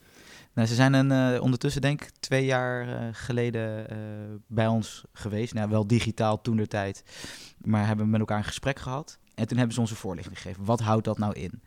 [0.54, 3.96] Nou, ze zijn een, uh, ondertussen denk ik twee jaar uh, geleden uh,
[4.46, 5.54] bij ons geweest.
[5.54, 7.04] Nou, wel digitaal toen de tijd,
[7.64, 9.18] maar hebben met elkaar een gesprek gehad.
[9.34, 10.64] En toen hebben ze onze voorlichting gegeven.
[10.64, 11.60] Wat houdt dat nou in?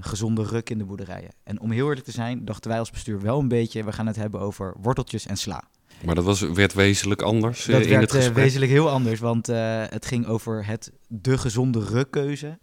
[0.00, 1.30] gezonde ruk in de boerderijen.
[1.42, 3.84] En om heel eerlijk te zijn, dachten wij als bestuur wel een beetje...
[3.84, 5.64] we gaan het hebben over worteltjes en sla.
[6.04, 8.34] Maar dat was, werd wezenlijk anders dat in werd, het gesprek?
[8.34, 12.58] wezenlijk heel anders, want het ging over het, de gezonde rukkeuze.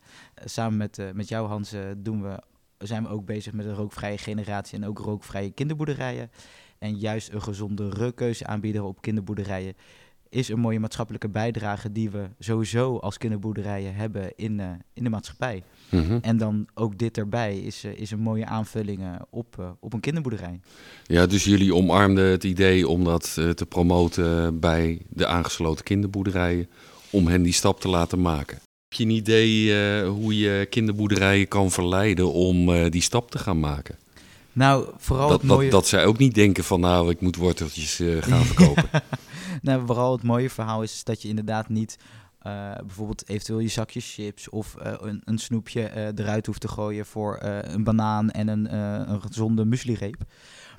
[0.46, 2.40] samen met, met jou Hans doen we
[2.82, 6.32] zijn we ook bezig met een rookvrije generatie en ook rookvrije kinderboerderijen.
[6.80, 9.76] En juist een gezonde rukkeuze aanbieden op kinderboerderijen
[10.32, 15.10] is een mooie maatschappelijke bijdrage die we sowieso als kinderboerderijen hebben in, uh, in de
[15.10, 15.64] maatschappij.
[15.90, 16.18] Mhm.
[16.22, 20.00] En dan ook dit erbij is, uh, is een mooie aanvulling uh, op, op een
[20.00, 20.60] kinderboerderij.
[21.04, 26.70] Ja, dus jullie omarmden het idee om dat te promoten bij de aangesloten kinderboerderijen,
[27.10, 28.58] om hen die stap te laten maken.
[28.58, 33.96] Heb je een idee hoe je kinderboerderijen kan verleiden om die stap te gaan maken?
[34.54, 35.70] Nou, vooral dat, het mooie...
[35.70, 38.90] dat, dat zij ook niet denken van nou, ik moet worteltjes uh, gaan verkopen.
[39.62, 41.98] nou, vooral het mooie verhaal is dat je inderdaad niet
[42.86, 47.84] bijvoorbeeld eventueel je zakjes chips of een, een, snoepje eruit hoeft te gooien voor een
[47.84, 48.76] banaan en een,
[49.12, 50.24] een gezonde mueslireep.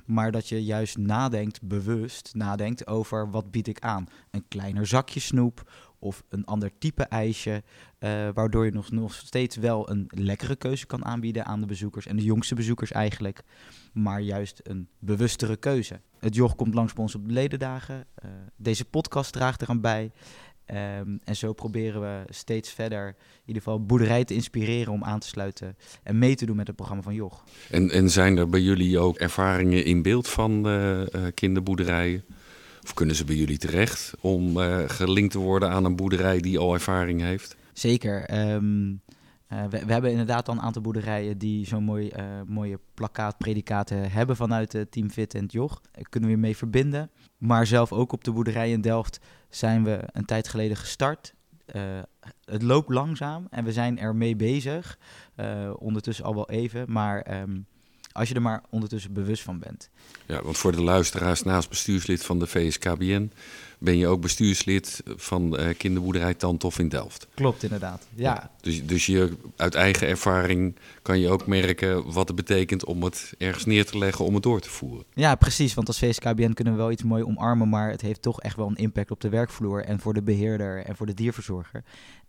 [0.05, 4.07] Maar dat je juist nadenkt, bewust nadenkt over wat bied ik aan.
[4.31, 5.71] Een kleiner zakje snoep
[6.03, 7.63] of een ander type ijsje.
[7.99, 12.05] Uh, waardoor je nog, nog steeds wel een lekkere keuze kan aanbieden aan de bezoekers.
[12.05, 13.41] En de jongste bezoekers eigenlijk.
[13.93, 16.01] Maar juist een bewustere keuze.
[16.19, 17.95] Het joch komt langs bij ons op de ledendagen.
[17.95, 20.11] Uh, deze podcast draagt eraan bij.
[20.67, 25.19] Um, en zo proberen we steeds verder in ieder geval boerderij te inspireren om aan
[25.19, 27.43] te sluiten en mee te doen met het programma van Joch.
[27.69, 31.01] En, en zijn er bij jullie ook ervaringen in beeld van uh,
[31.33, 32.23] kinderboerderijen?
[32.83, 36.59] Of kunnen ze bij jullie terecht om uh, gelinkt te worden aan een boerderij die
[36.59, 37.55] al ervaring heeft?
[37.73, 38.49] Zeker.
[38.53, 39.01] Um,
[39.49, 44.35] uh, we, hebben inderdaad al een aantal boerderijen die zo'n mooi, uh, mooie plakkaatpredicaten hebben
[44.35, 45.81] vanuit Team Fit en het Joch.
[45.91, 47.11] Daar kunnen we mee verbinden.
[47.37, 49.19] Maar zelf ook op de boerderij in Delft
[49.49, 51.33] zijn we een tijd geleden gestart.
[52.45, 54.97] Het loopt langzaam en we zijn ermee bezig.
[55.77, 57.65] ondertussen al wel even, maar um,
[58.13, 59.89] als je er maar ondertussen bewust van bent.
[60.25, 63.31] Ja, want voor de luisteraars, naast bestuurslid van de VSKBN,
[63.83, 67.27] ben je ook bestuurslid van uh, kinderboerderij Tantof in Delft.
[67.33, 68.07] Klopt, inderdaad.
[68.15, 68.33] Ja.
[68.33, 68.51] ja.
[68.61, 73.33] dus, dus je, uit eigen ervaring kan je ook merken wat het betekent om het
[73.37, 75.05] ergens neer te leggen om het door te voeren.
[75.13, 75.73] Ja, precies.
[75.73, 78.67] Want als VSKBN kunnen we wel iets mooi omarmen, maar het heeft toch echt wel
[78.67, 81.83] een impact op de werkvloer en voor de beheerder en voor de dierverzorger.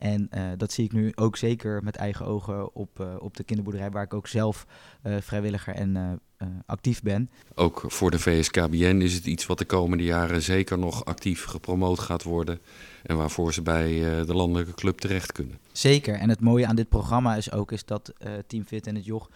[0.05, 3.45] En uh, dat zie ik nu ook zeker met eigen ogen op, uh, op de
[3.45, 4.67] kinderboerderij, waar ik ook zelf
[5.03, 6.21] uh, vrijwilliger en
[6.67, 7.31] actief ben.
[7.55, 11.99] Ook voor de VSKBN is het iets wat de komende jaren zeker nog actief gepromoot
[11.99, 12.61] gaat worden.
[13.03, 13.89] En waarvoor ze bij
[14.25, 15.59] de landelijke club terecht kunnen.
[15.73, 16.15] Zeker.
[16.15, 18.13] En het mooie aan dit programma is ook is dat
[18.47, 19.31] Team Fit en het Joch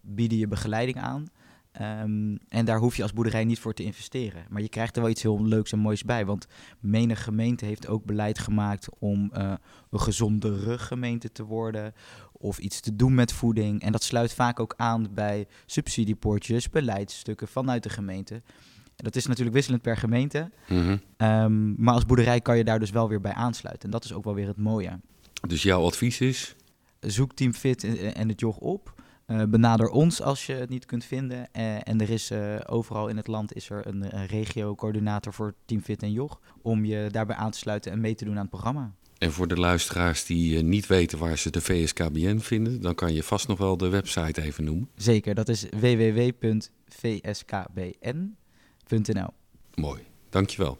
[0.00, 1.28] bieden je begeleiding aan.
[1.80, 4.44] Um, en daar hoef je als boerderij niet voor te investeren.
[4.48, 6.26] Maar je krijgt er wel iets heel leuks en moois bij.
[6.26, 6.46] Want
[6.80, 9.52] menig gemeente heeft ook beleid gemaakt om uh,
[9.90, 11.94] een gezonde ruggemeente te worden.
[12.32, 13.82] Of iets te doen met voeding.
[13.82, 18.42] En dat sluit vaak ook aan bij subsidiepoortjes, beleidsstukken vanuit de gemeente.
[18.96, 20.50] Dat is natuurlijk wisselend per gemeente.
[20.68, 21.28] Mm -hmm.
[21.28, 23.84] um, maar als boerderij kan je daar dus wel weer bij aansluiten.
[23.84, 25.00] En dat is ook wel weer het mooie.
[25.48, 26.56] Dus jouw advies is?
[27.00, 29.01] Zoek Team Fit en het jog op.
[29.32, 31.48] Uh, benader ons als je het niet kunt vinden.
[31.56, 35.54] Uh, en er is uh, overal in het land is er een, een regio-coördinator voor
[35.64, 36.40] Team Fit en Jog.
[36.62, 38.92] Om je daarbij aan te sluiten en mee te doen aan het programma.
[39.18, 43.22] En voor de luisteraars die niet weten waar ze de VSKBN vinden, dan kan je
[43.22, 44.88] vast nog wel de website even noemen.
[44.96, 46.50] Zeker, dat is www.vskbn.nl.
[49.74, 50.78] Mooi, dankjewel.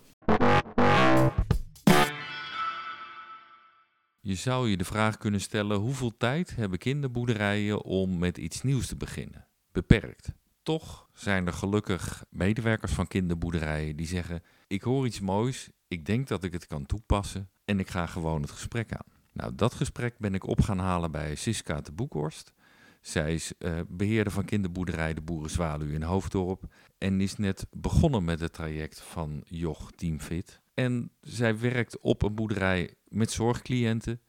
[4.25, 8.87] Je zou je de vraag kunnen stellen: hoeveel tijd hebben kinderboerderijen om met iets nieuws
[8.87, 9.47] te beginnen?
[9.73, 10.33] Beperkt.
[10.63, 16.29] Toch zijn er gelukkig medewerkers van kinderboerderijen die zeggen: Ik hoor iets moois, ik denk
[16.29, 19.13] dat ik het kan toepassen en ik ga gewoon het gesprek aan.
[19.33, 22.53] Nou, dat gesprek ben ik op gaan halen bij Siska de Boekhorst.
[23.01, 26.63] Zij is uh, beheerder van kinderboerderij De Boerenzwaluw in Hoofddorp
[26.99, 30.62] en is net begonnen met het traject van Joch Team Fit.
[30.75, 34.21] En zij werkt op een boerderij met zorgcliënten.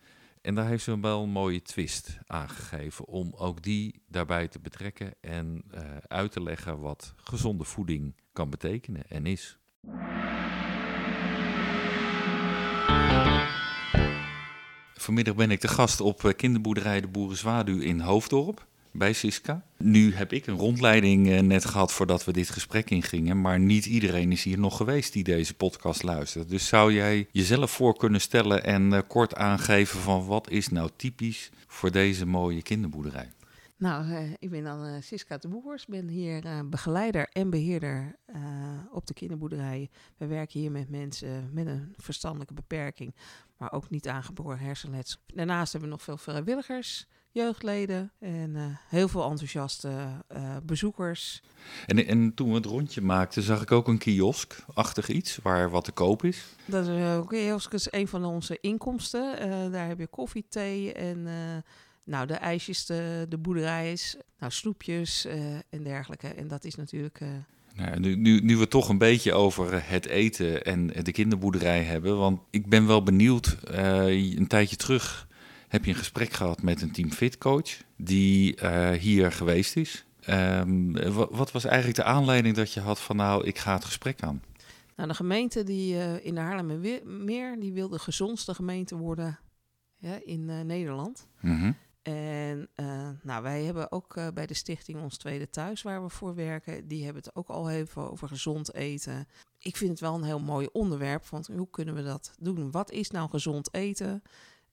[0.42, 5.14] En daar heeft ze wel een mooie twist aangegeven om ook die daarbij te betrekken
[5.22, 9.58] en uh, uit te leggen wat gezonde voeding kan betekenen en is.
[14.94, 19.66] Vanmiddag ben ik de gast op kinderboerderij De Boerenzwaluw in Hoofddorp bij Siska.
[19.78, 23.86] Nu heb ik een rondleiding uh, net gehad voordat we dit gesprek ingingen, maar niet
[23.86, 26.50] iedereen is hier nog geweest die deze podcast luistert.
[26.50, 30.90] Dus zou jij jezelf voor kunnen stellen en uh, kort aangeven van wat is nou
[30.96, 33.32] typisch voor deze mooie kinderboerderij?
[33.78, 38.16] Nou, uh, ik ben dan Siska de Boers, ben hier begeleider en beheerder
[38.92, 39.90] op de kinderboerderij.
[40.18, 43.16] We werken hier met mensen met een verstandelijke beperking,
[43.58, 45.20] maar ook niet aangeboren hersenletsel.
[45.26, 49.90] Daarnaast hebben we nog veel vrijwilligers, jeugdleden en heel veel enthousiaste
[50.64, 51.42] bezoekers.
[51.86, 55.84] En, en, toen we het rondje maakten, zag ik ook een kiosk-achtig iets waar wat
[55.84, 56.46] te koop is.
[56.66, 59.36] Dat is, kiosk is een van onze inkomsten.
[59.72, 61.28] daar heb je koffie, thee en
[62.04, 65.28] nou, de ijsjes, de, de boerderijs, nou, snoepjes
[65.70, 66.28] en dergelijke.
[66.28, 67.22] En dat is natuurlijk...
[67.76, 71.84] Nou, nu, nu, nu we het toch een beetje over het eten en de kinderboerderij
[71.84, 72.18] hebben.
[72.18, 75.28] Want ik ben wel benieuwd, uh, een tijdje terug
[75.74, 78.58] heb je een gesprek gehad met een Team Fit coach die
[78.98, 80.06] hier geweest is.
[80.30, 84.22] Um, wat was eigenlijk de aanleiding dat je had van nou, ik ga het gesprek
[84.22, 84.44] aan?
[84.96, 89.40] Nou, de gemeente die in de Haarlemmermeer, die wilde de gezondste gemeente worden
[89.98, 91.28] ja, in Nederland.
[91.40, 91.76] Mm -hmm.
[92.02, 92.70] En
[93.22, 97.04] nou, wij hebben ook bij de stichting Ons Tweede Thuis, waar we voor werken, die
[97.04, 99.28] hebben het ook al even over gezond eten.
[99.60, 102.72] Ik vind het wel een heel mooi onderwerp, want hoe kunnen we dat doen?
[102.72, 104.24] Wat is nou gezond eten?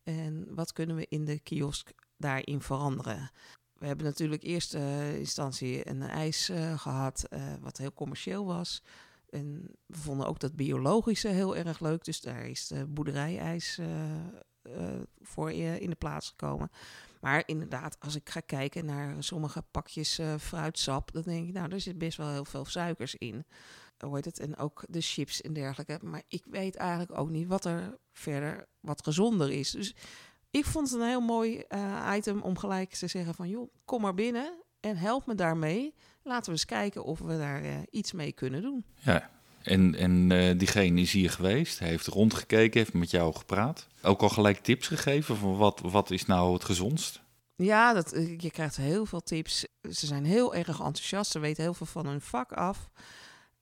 [0.02, 3.30] En wat kunnen we in de kiosk daarin veranderen?
[3.72, 7.28] We hebben natuurlijk eerst uh, instantie een ijs gehad,
[7.60, 8.82] wat heel commercieel was.
[9.30, 13.80] En we vonden ook dat biologische heel erg leuk, dus daar is de boerderijijs
[15.20, 16.70] voor in de plaats gekomen.
[17.20, 21.80] Maar inderdaad, als ik ga kijken naar sommige pakjes fruitsap, dan denk ik, nou, er
[21.80, 23.44] zit best wel heel veel suikers in.
[24.00, 24.38] Hoe heet het?
[24.38, 25.98] En ook de chips en dergelijke.
[26.02, 29.70] Maar ik weet eigenlijk ook niet wat er verder wat gezonder is.
[29.70, 29.94] Dus
[30.50, 34.00] ik vond het een heel mooi uh, item om gelijk te zeggen van, joh, kom
[34.00, 35.94] maar binnen en help me daarmee.
[36.22, 38.84] Laten we eens kijken of we daar uh, iets mee kunnen doen.
[38.94, 39.30] Ja,
[39.62, 43.86] en, en uh, diegene is hier geweest, heeft rondgekeken, heeft met jou gepraat.
[44.02, 47.20] Ook al gelijk tips gegeven van wat, wat is nou het gezondst?
[47.56, 49.66] Ja, dat, eh, je krijgt heel veel tips.
[49.90, 52.90] Ze zijn heel erg enthousiast, ze weten heel veel van hun vak af.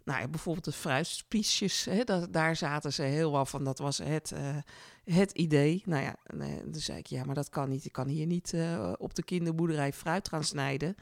[0.09, 3.65] Nou ja, bijvoorbeeld de fruitspiesjes, hè, dat, daar zaten ze heel wel van.
[3.65, 4.57] Dat was het, uh,
[5.05, 5.83] het idee.
[5.87, 7.85] Nou ja, nee, dan zei ik, ja, maar dat kan niet.
[7.85, 10.95] Ik kan hier niet uh, op de kinderboerderij fruit gaan snijden.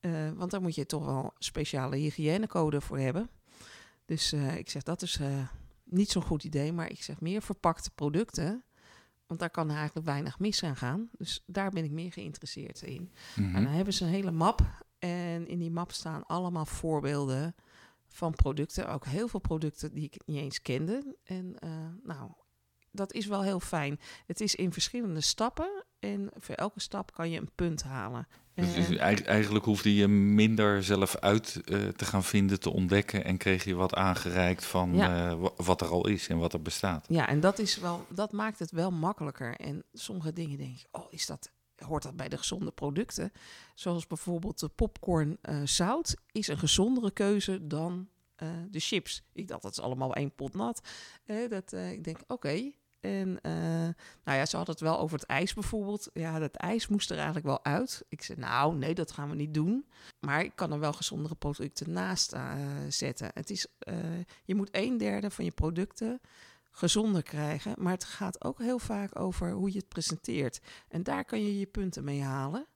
[0.00, 3.30] Uh, want daar moet je toch wel speciale hygiënecode voor hebben.
[4.04, 5.20] Dus ik zeg, dat is
[5.84, 6.72] niet zo'n goed idee.
[6.72, 8.64] Maar ik zeg, meer verpakte producten.
[9.26, 11.08] Want daar kan eigenlijk weinig mis aan gaan.
[11.18, 13.12] Dus daar ben ik meer geïnteresseerd in.
[13.34, 13.54] Mm -hmm.
[13.54, 14.60] En dan hebben ze een hele map.
[14.98, 17.54] En in die map staan allemaal voorbeelden
[18.12, 18.88] van producten.
[18.88, 21.16] Ook heel veel producten die ik niet eens kende.
[21.24, 21.70] En uh,
[22.02, 22.30] nou,
[22.90, 24.00] dat is wel heel fijn.
[24.26, 25.84] Het is in verschillende stappen.
[25.98, 28.26] En voor elke stap kan je een punt halen.
[28.54, 33.24] Dus, dus eigenlijk hoefde je minder zelf uit uh, te gaan vinden, te ontdekken.
[33.24, 35.30] En kreeg je wat aangereikt van ja.
[35.30, 37.06] uh, wat er al is en wat er bestaat.
[37.08, 39.56] Ja, en dat, is wel, dat maakt het wel makkelijker.
[39.56, 41.52] En sommige dingen denk je, oh, is dat,
[41.86, 43.32] hoort dat bij de gezonde producten?
[43.74, 48.08] Zoals bijvoorbeeld de popcorn uh, zout is een gezondere keuze dan
[48.70, 49.22] de chips.
[49.32, 50.88] Ik dacht, dat is allemaal één pot nat.
[51.48, 53.52] dat, ik denk, oké, en uh,
[54.24, 56.10] nou ja, ze had het wel over het ijs bijvoorbeeld.
[56.12, 58.04] Ja, dat ijs moest er eigenlijk wel uit.
[58.08, 59.86] Ik zei, nou, nee, dat gaan we niet doen.
[60.20, 62.54] Maar ik kan er wel gezondere producten naast uh,
[62.88, 63.30] zetten.
[63.34, 63.94] Het is, uh,
[64.44, 66.20] je moet een derde van je producten
[66.70, 67.74] gezonder krijgen.
[67.78, 70.60] Maar het gaat ook heel vaak over hoe je het presenteert.
[70.88, 72.66] En daar kan je je punten mee halen.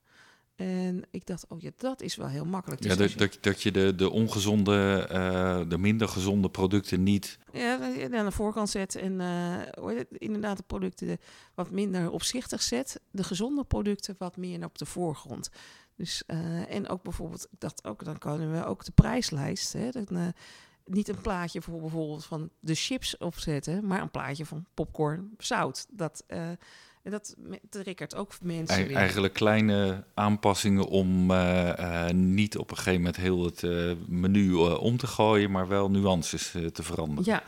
[0.56, 2.82] En ik dacht, oh ja, dat is wel heel makkelijk.
[2.82, 3.18] Dus ja, dat, je...
[3.18, 7.38] dat, dat je de, de ongezonde, uh, de minder gezonde producten niet...
[7.52, 7.78] Ja,
[8.12, 11.18] aan de voorkant zet en uh, inderdaad de producten
[11.54, 13.00] wat minder opzichtig zet.
[13.10, 15.50] De gezonde producten wat meer op de voorgrond.
[15.96, 19.72] Dus, uh, en ook bijvoorbeeld, ik dacht ook, dan kunnen we ook de prijslijst...
[19.72, 19.90] Hè,
[20.84, 25.86] niet een plaatje voor bijvoorbeeld van de chips opzetten, maar een plaatje van popcorn, zout.
[25.90, 26.24] Dat...
[27.02, 27.36] En dat
[27.68, 28.76] triggert ook mensen.
[28.76, 33.62] Eigen, eigenlijk kleine aanpassingen om uh, uh, niet op een gegeven moment heel het
[34.08, 37.24] menu om te gooien, maar wel nuances te veranderen.
[37.24, 37.42] Ja.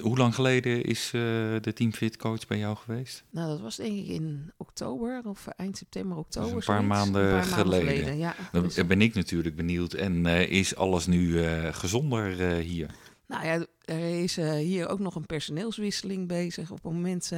[0.00, 3.24] Hoe lang geleden is de Team Fit coach bij jou geweest?
[3.30, 6.54] Nou, dat was denk ik in oktober of eind september, oktober.
[6.54, 7.84] Dus een paar maanden, een paar geleden.
[7.84, 8.18] maanden geleden.
[8.18, 8.86] Ja, Dan dus...
[8.86, 9.92] ben ik natuurlijk benieuwd.
[9.92, 12.94] En is alles nu gezonder hier?
[13.26, 16.70] Nou ja, er is hier ook nog een personeelswisseling bezig.
[16.70, 17.32] Op het moment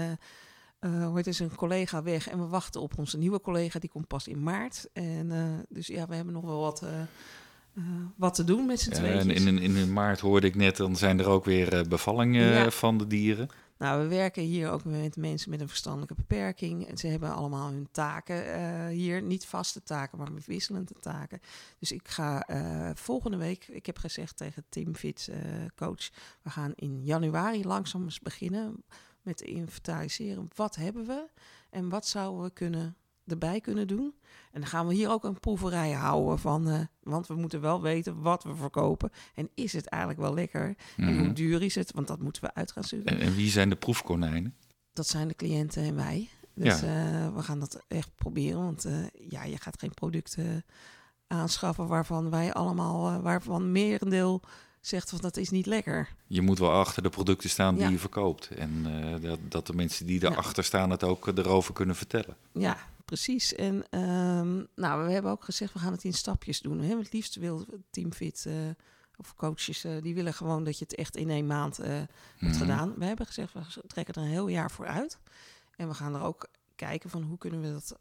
[0.81, 4.07] uh, hoe is een collega weg en we wachten op onze nieuwe collega, die komt
[4.07, 4.88] pas in maart.
[4.92, 6.85] En uh, dus ja, we hebben nog wel wat,
[7.80, 9.30] uh, wat te doen met z'n tweeën.
[9.30, 12.70] In, in, in maart hoorde ik net, dan zijn er ook weer bevallingen ja.
[12.70, 13.48] van de dieren.
[13.80, 16.86] Nou, we werken hier ook met mensen met een verstandelijke beperking.
[16.86, 19.22] En ze hebben allemaal hun taken uh, hier.
[19.22, 21.40] Niet vaste taken, maar met wisselende taken.
[21.78, 25.36] Dus ik ga uh, volgende week, ik heb gezegd tegen Tim Fitz, uh,
[25.76, 26.10] coach,
[26.42, 28.84] we gaan in januari langzaam eens beginnen
[29.22, 30.48] met inventariseren.
[30.54, 31.26] Wat hebben we
[31.70, 32.96] en wat zouden we kunnen
[33.30, 34.14] erbij kunnen doen.
[34.52, 37.82] En dan gaan we hier ook een proeverij houden van, uh, want we moeten wel
[37.82, 39.10] weten wat we verkopen.
[39.34, 40.76] En is het eigenlijk wel lekker?
[40.96, 41.32] En hoe mhm.
[41.32, 41.92] duur is het?
[41.92, 43.20] Want dat moeten we uit gaan zoeken.
[43.20, 44.54] En, wie zijn de proefkonijnen?
[44.92, 46.28] Dat zijn de cliënten en wij.
[46.54, 47.26] Dus ja.
[47.26, 48.62] uh, we gaan dat echt proberen.
[48.62, 48.92] Want uh,
[49.28, 50.64] ja, je gaat geen producten
[51.26, 54.40] aanschaffen waarvan wij allemaal, waarvan merendeel
[54.80, 56.08] zegt van dat is niet lekker.
[56.26, 58.48] Je moet wel achter de producten staan die je verkoopt.
[58.48, 58.86] En
[59.20, 60.68] dat, dat, de mensen die erachter ja.
[60.68, 62.36] staan het ook erover kunnen vertellen.
[62.52, 62.78] Ja,
[63.11, 63.55] precies.
[63.55, 66.81] En um, nou, we hebben ook gezegd, we gaan het in stapjes doen.
[66.81, 66.96] Hè?
[66.96, 68.55] Het liefst wil Teamfit uh,
[69.16, 72.11] of coaches, uh, die willen gewoon dat je het echt in één maand uh, hebt
[72.38, 72.59] mm -hmm.
[72.59, 72.94] gedaan.
[72.99, 75.18] We hebben gezegd, we trekken er een heel jaar voor uit.
[75.77, 77.96] En we gaan er ook kijken van hoe kunnen we dat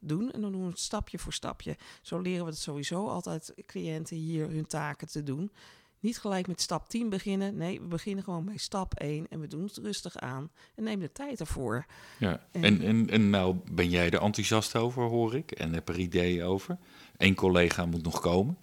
[0.00, 0.30] doen.
[0.30, 1.76] En dan doen we het stapje voor stapje.
[2.02, 5.50] Zo leren we het sowieso altijd cliënten hier hun taken te doen.
[6.00, 7.56] Niet gelijk met stap 10 beginnen.
[7.56, 11.00] Nee, we beginnen gewoon bij stap 1 en we doen het rustig aan en neem
[11.00, 11.86] de tijd ervoor.
[12.18, 15.98] Ja, en, en, en, nou ben jij er enthousiast over, hoor ik, en heb er
[15.98, 16.78] ideeën over.
[17.16, 18.58] Eén collega moet nog komen.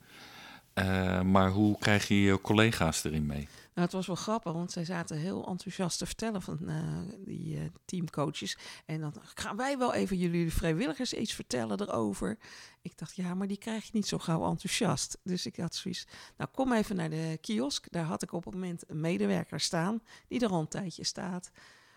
[0.80, 3.48] Uh, maar hoe krijg je je collega's erin mee?
[3.74, 7.56] Nou, het was wel grappig, want zij zaten heel enthousiast te vertellen van uh, die
[7.56, 8.58] uh, teamcoaches.
[8.86, 12.38] En dan gaan wij wel even jullie vrijwilligers iets vertellen erover.
[12.82, 15.18] Ik dacht, ja, maar die krijg je niet zo gauw enthousiast.
[15.24, 16.08] Dus ik had zoiets,
[16.38, 17.92] nou kom even naar de kiosk.
[17.92, 21.52] Daar had ik op het moment een medewerker staan, die er al een tijdje staat.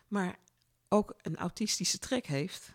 [0.09, 0.39] Maar
[0.89, 2.73] ook een autistische trek heeft.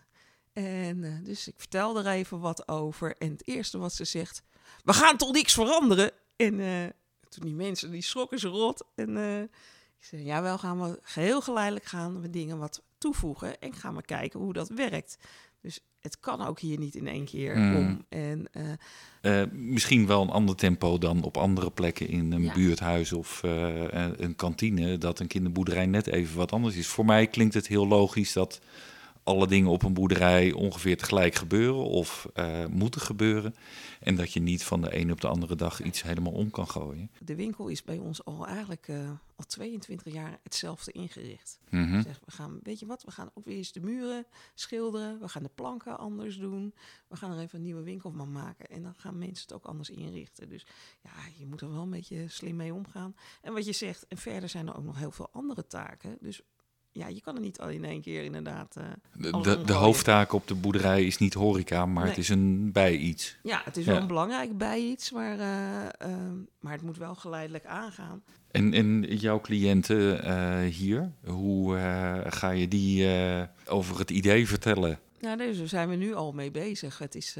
[0.52, 3.16] En dus ik vertelde er even wat over.
[3.16, 4.42] En het eerste wat ze zegt,
[4.84, 6.10] we gaan toch niks veranderen?
[6.36, 6.60] En
[7.34, 8.84] toen die mensen, die schrokken ze rot.
[8.94, 9.50] En uh, ik
[10.00, 13.60] zei, ja, wel gaan we geheel geleidelijk gaan we dingen wat toevoegen.
[13.60, 15.18] En gaan we kijken hoe dat werkt.
[15.60, 17.76] Dus het kan ook hier niet in één keer mm.
[17.76, 18.04] om.
[18.08, 22.52] En, uh, uh, misschien wel een ander tempo dan op andere plekken in een ja.
[22.52, 23.84] buurthuis of uh,
[24.16, 24.98] een kantine.
[24.98, 26.86] Dat een kinderboerderij net even wat anders is.
[26.86, 28.60] Voor mij klinkt het heel logisch dat
[29.24, 33.54] alle dingen op een boerderij ongeveer tegelijk gebeuren of uh, moeten gebeuren.
[34.00, 36.68] En dat je niet van de een op de andere dag iets helemaal om kan
[36.68, 37.10] gooien.
[37.24, 41.58] De winkel is bij ons al eigenlijk uh, al 22 jaar hetzelfde ingericht.
[41.70, 42.02] Mm -hmm.
[42.02, 45.20] zeg, we gaan, weet je wat, we gaan ook weer eens de muren schilderen.
[45.20, 46.74] We gaan de planken anders doen.
[47.08, 48.66] We gaan er even een nieuwe winkel van maken.
[48.66, 50.48] En dan gaan mensen het ook anders inrichten.
[50.48, 50.66] Dus
[51.00, 53.14] ja, je moet er wel een beetje slim mee omgaan.
[53.42, 56.16] En wat je zegt, en verder zijn er ook nog heel veel andere taken.
[56.20, 56.42] Dus
[56.94, 58.76] ja, je kan er niet al in één keer inderdaad.
[58.78, 62.12] Uh, de, de, de, hoofdtaak op de boerderij is niet horeca, maar nee.
[62.12, 63.36] het is een bij iets.
[63.42, 66.16] Ja, het is wel een belangrijk bij iets, maar, uh, uh,
[66.60, 68.22] maar het moet wel geleidelijk aangaan.
[68.50, 71.76] En, en jouw cliënten hier, hoe
[72.26, 73.08] ga je die
[73.66, 74.98] over het idee vertellen?
[75.36, 76.98] Dus daar zijn we nu al mee bezig.
[76.98, 77.36] Het is,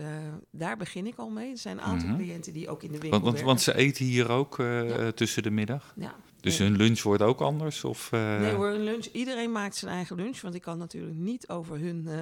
[0.51, 1.51] daar begin ik al mee.
[1.51, 2.23] Er zijn een aantal mm -hmm.
[2.23, 5.13] cliënten die ook in de winkel want, want, want ze eten hier ook ja.
[5.13, 5.95] tussen de middag?
[5.97, 6.15] Ja.
[6.45, 7.85] Dus hun lunch wordt ook anders?
[7.85, 8.39] Of, uh...
[8.39, 10.41] Nee hoor, lunch, iedereen maakt zijn eigen lunch.
[10.41, 12.17] Want ik kan natuurlijk niet over hun uh,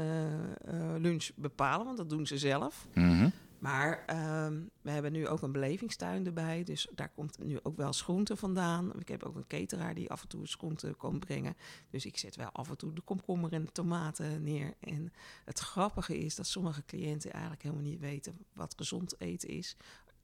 [0.75, 2.87] uh, lunch bepalen, want dat doen ze zelf.
[2.95, 3.33] Mm -hmm.
[3.63, 4.05] Maar
[4.45, 6.65] um, we hebben nu ook een belevingstuin erbij.
[6.65, 8.93] Dus daar komt nu ook wel groente vandaan.
[8.99, 11.57] Ik heb ook een cateraar die af en toe groente komt brengen.
[11.91, 14.75] Dus ik zet wel af en toe de komkommer en de tomaten neer.
[14.81, 15.13] En
[15.45, 19.77] het grappige is dat sommige cliënten eigenlijk helemaal niet weten wat gezond eten is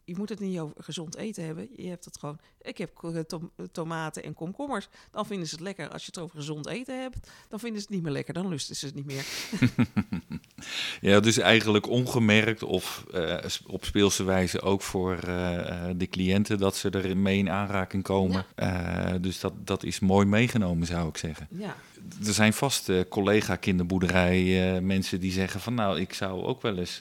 [0.09, 1.69] je moet het niet over gezond eten hebben.
[1.77, 2.39] Je hebt het gewoon.
[2.63, 2.91] Ik heb
[3.27, 4.89] tom tomaten en komkommers.
[5.11, 5.89] Dan vinden ze het lekker.
[5.89, 8.35] Als je het over gezond eten hebt, dan vinden ze het niet meer lekker.
[8.35, 9.25] Dan lusten ze het niet meer.
[11.11, 16.77] ja, dus eigenlijk ongemerkt of uh, op speelse wijze ook voor uh, de cliënten dat
[16.77, 18.47] ze er mee in aanraking komen.
[18.57, 19.15] Ja.
[19.15, 21.49] Uh, dus dat, dat is mooi meegenomen, zou ik zeggen.
[21.51, 21.77] Ja.
[22.27, 27.01] Er zijn vast collega kinderboerderij mensen die zeggen van nou, ik zou ook wel eens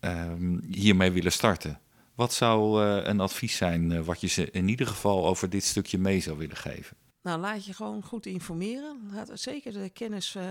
[0.00, 1.78] um, hiermee willen starten.
[2.18, 5.64] Wat zou uh, een advies zijn uh, wat je ze in ieder geval over dit
[5.64, 6.96] stukje mee zou willen geven?
[7.22, 9.10] Nou, laat je gewoon goed informeren.
[9.12, 10.42] Laat zeker de kennis uh,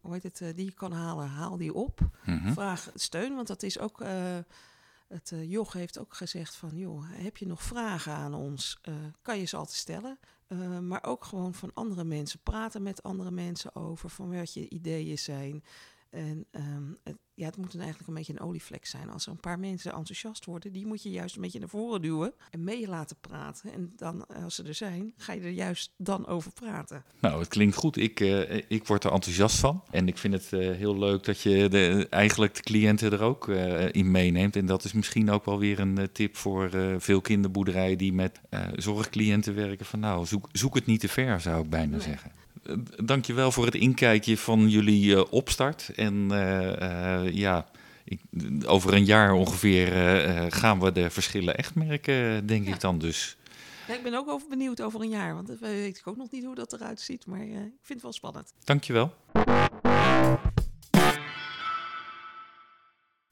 [0.00, 2.00] hoe heet het, die je kan halen, haal die op.
[2.24, 2.52] Mm -hmm.
[2.52, 4.02] Vraag steun, want dat is ook...
[5.08, 6.70] het Jog heeft ook gezegd van...
[6.74, 8.80] joh, heb je nog vragen aan ons?
[9.22, 10.18] kan je ze altijd stellen.
[10.80, 12.40] maar ook gewoon van andere mensen.
[12.42, 15.64] Praten met andere mensen over van wat je ideeën zijn.
[16.10, 19.10] En um, het, ja, het moet dan eigenlijk een beetje een olievlek zijn.
[19.10, 22.02] Als er een paar mensen enthousiast worden, die moet je juist een beetje naar voren
[22.02, 23.72] duwen en mee laten praten.
[23.72, 27.04] En dan, als ze er zijn, ga je er juist dan over praten.
[27.20, 27.96] Nou, het klinkt goed.
[27.96, 29.82] Ik, uh, ik word er enthousiast van.
[29.90, 33.48] En ik vind het uh, heel leuk dat je de, eigenlijk de cliënten er ook
[33.48, 34.56] uh, in meeneemt.
[34.56, 38.40] En dat is misschien ook wel weer een tip voor veel kinderboerderijen die met
[38.74, 39.86] zorgcliënten werken.
[39.86, 42.00] Van nou, zoek, zoek het niet te ver, zou ik bijna nee.
[42.00, 42.32] zeggen.
[43.04, 45.90] Dankjewel voor het inkijkje van jullie uh, opstart.
[45.96, 47.66] En uh, ja,
[48.04, 48.20] ik,
[48.66, 49.92] over een jaar ongeveer
[50.52, 52.74] gaan we de verschillen echt merken, denk ja.
[52.74, 53.36] ik dan dus.
[53.88, 56.30] Ja, ik ben ook over benieuwd over een jaar, want dat weet ik ook nog
[56.30, 57.26] niet hoe dat eruit ziet.
[57.26, 57.52] Maar ik
[57.82, 58.52] vind het wel spannend.
[58.64, 59.14] Dankjewel.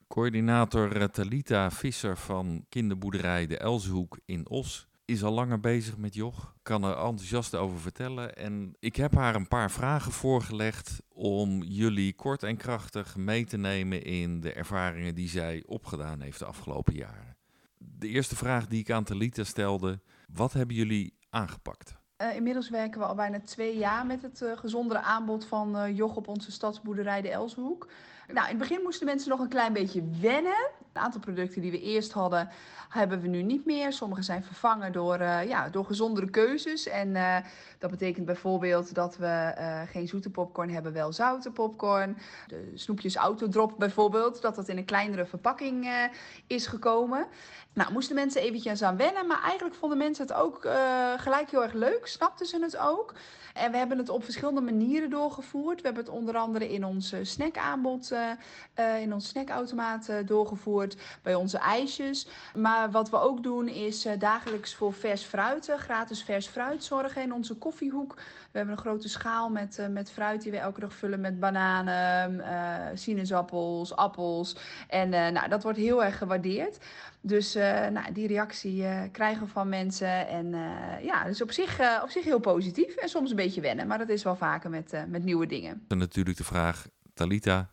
[0.08, 6.14] Coördinator eh, Talita Visser van kinderboerderij De Elshoek in Os is al langer bezig met
[6.14, 8.36] Joch, kan er enthousiast over vertellen.
[8.36, 13.56] En ik heb haar een paar vragen voorgelegd om jullie kort en krachtig mee te
[13.56, 17.36] nemen in de ervaringen die zij opgedaan heeft de afgelopen jaren.
[17.78, 20.00] De eerste vraag die ik aan Talita stelde,
[20.32, 21.96] wat hebben jullie aangepakt?
[22.22, 25.96] Uh, inmiddels werken we al bijna twee jaar met het uh, gezondere aanbod van uh,
[25.96, 27.88] Joch op onze stadsboerderij de Elshoek.
[28.32, 30.70] Nou, in het begin moesten mensen nog een klein beetje wennen.
[30.92, 32.48] Een aantal producten die we eerst hadden,
[32.88, 33.92] hebben we nu niet meer.
[33.92, 36.86] Sommige zijn vervangen door, uh, ja, door gezondere keuzes.
[36.86, 37.36] En uh,
[37.78, 42.16] dat betekent bijvoorbeeld dat we uh, geen zoete popcorn hebben, wel zoute popcorn.
[42.46, 46.08] De snoepjes autodrop bijvoorbeeld, dat dat in een kleinere verpakking
[46.46, 47.26] is gekomen.
[47.72, 50.68] Nou, moesten mensen eventjes aan wennen, maar eigenlijk vonden mensen het ook
[51.16, 52.06] gelijk heel erg leuk.
[52.06, 53.14] Snapten ze het ook.
[53.54, 55.80] En we hebben het op verschillende manieren doorgevoerd.
[55.80, 61.58] We hebben het onder andere in ons snackaanbod, uh, in ons snackautomaat doorgevoerd, bij onze
[61.58, 62.26] ijsjes.
[62.54, 67.22] Maar wat we ook doen is uh, dagelijks voor vers fruit, gratis vers fruit zorgen
[67.22, 68.14] in onze koffiehoek.
[68.50, 72.98] We hebben een grote schaal met, met fruit die we elke dag vullen met bananen,
[72.98, 74.56] sinaasappels, appels.
[74.88, 76.78] En nou, dat wordt heel erg gewaardeerd.
[77.20, 77.54] Dus
[77.92, 80.28] nou, die reactie krijgen we van mensen.
[80.28, 80.54] En
[81.02, 82.94] ja, dus op zich, op zich heel positief.
[82.94, 85.84] En soms een beetje wennen, maar dat is wel vaker met, met nieuwe dingen.
[85.88, 87.70] En natuurlijk de vraag, Talita,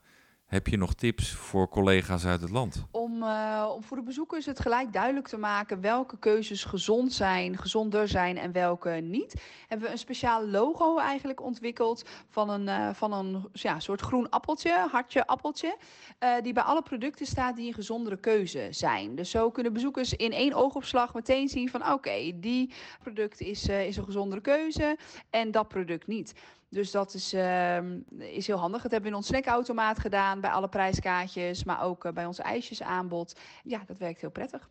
[0.56, 2.86] heb je nog tips voor collega's uit het land?
[2.91, 7.58] Om, uh, om voor de bezoekers het gelijk duidelijk te maken welke keuzes gezond zijn,
[7.58, 12.93] gezonder zijn en welke niet, hebben we een speciaal logo eigenlijk ontwikkeld van een, uh,
[12.93, 15.78] van een ja, soort groen appeltje, hartje appeltje,
[16.24, 19.16] uh, die bij alle producten staat die een gezondere keuze zijn.
[19.16, 23.97] Dus zo kunnen bezoekers in één oogopslag meteen zien van oké, die product is, is
[23.97, 24.97] een gezondere keuze
[25.30, 26.34] en dat product niet.
[26.76, 27.78] Dus dat is, uh,
[28.18, 28.82] is heel handig.
[28.82, 32.40] Dat hebben we in ons snackautomaat gedaan bij alle prijskaartjes, maar ook uh, bij ons
[32.40, 33.36] ijsjesaanbod.
[33.64, 34.70] Ja, dat werkt heel prettig.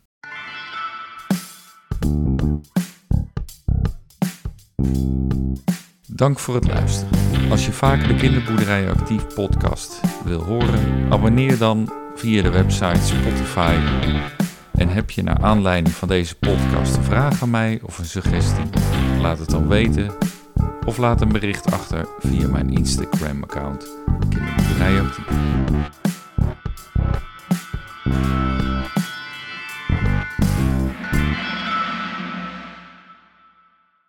[6.08, 7.20] Dank voor het luisteren.
[7.50, 13.76] Als je vaker de Kinderboerderij Actief podcast wil horen, abonneer dan via de website Spotify.
[14.74, 19.09] En heb je naar aanleiding van deze podcast een vraag aan mij of een suggestie?
[19.22, 20.12] Laat het dan weten.
[20.86, 23.88] Of laat een bericht achter via mijn Instagram-account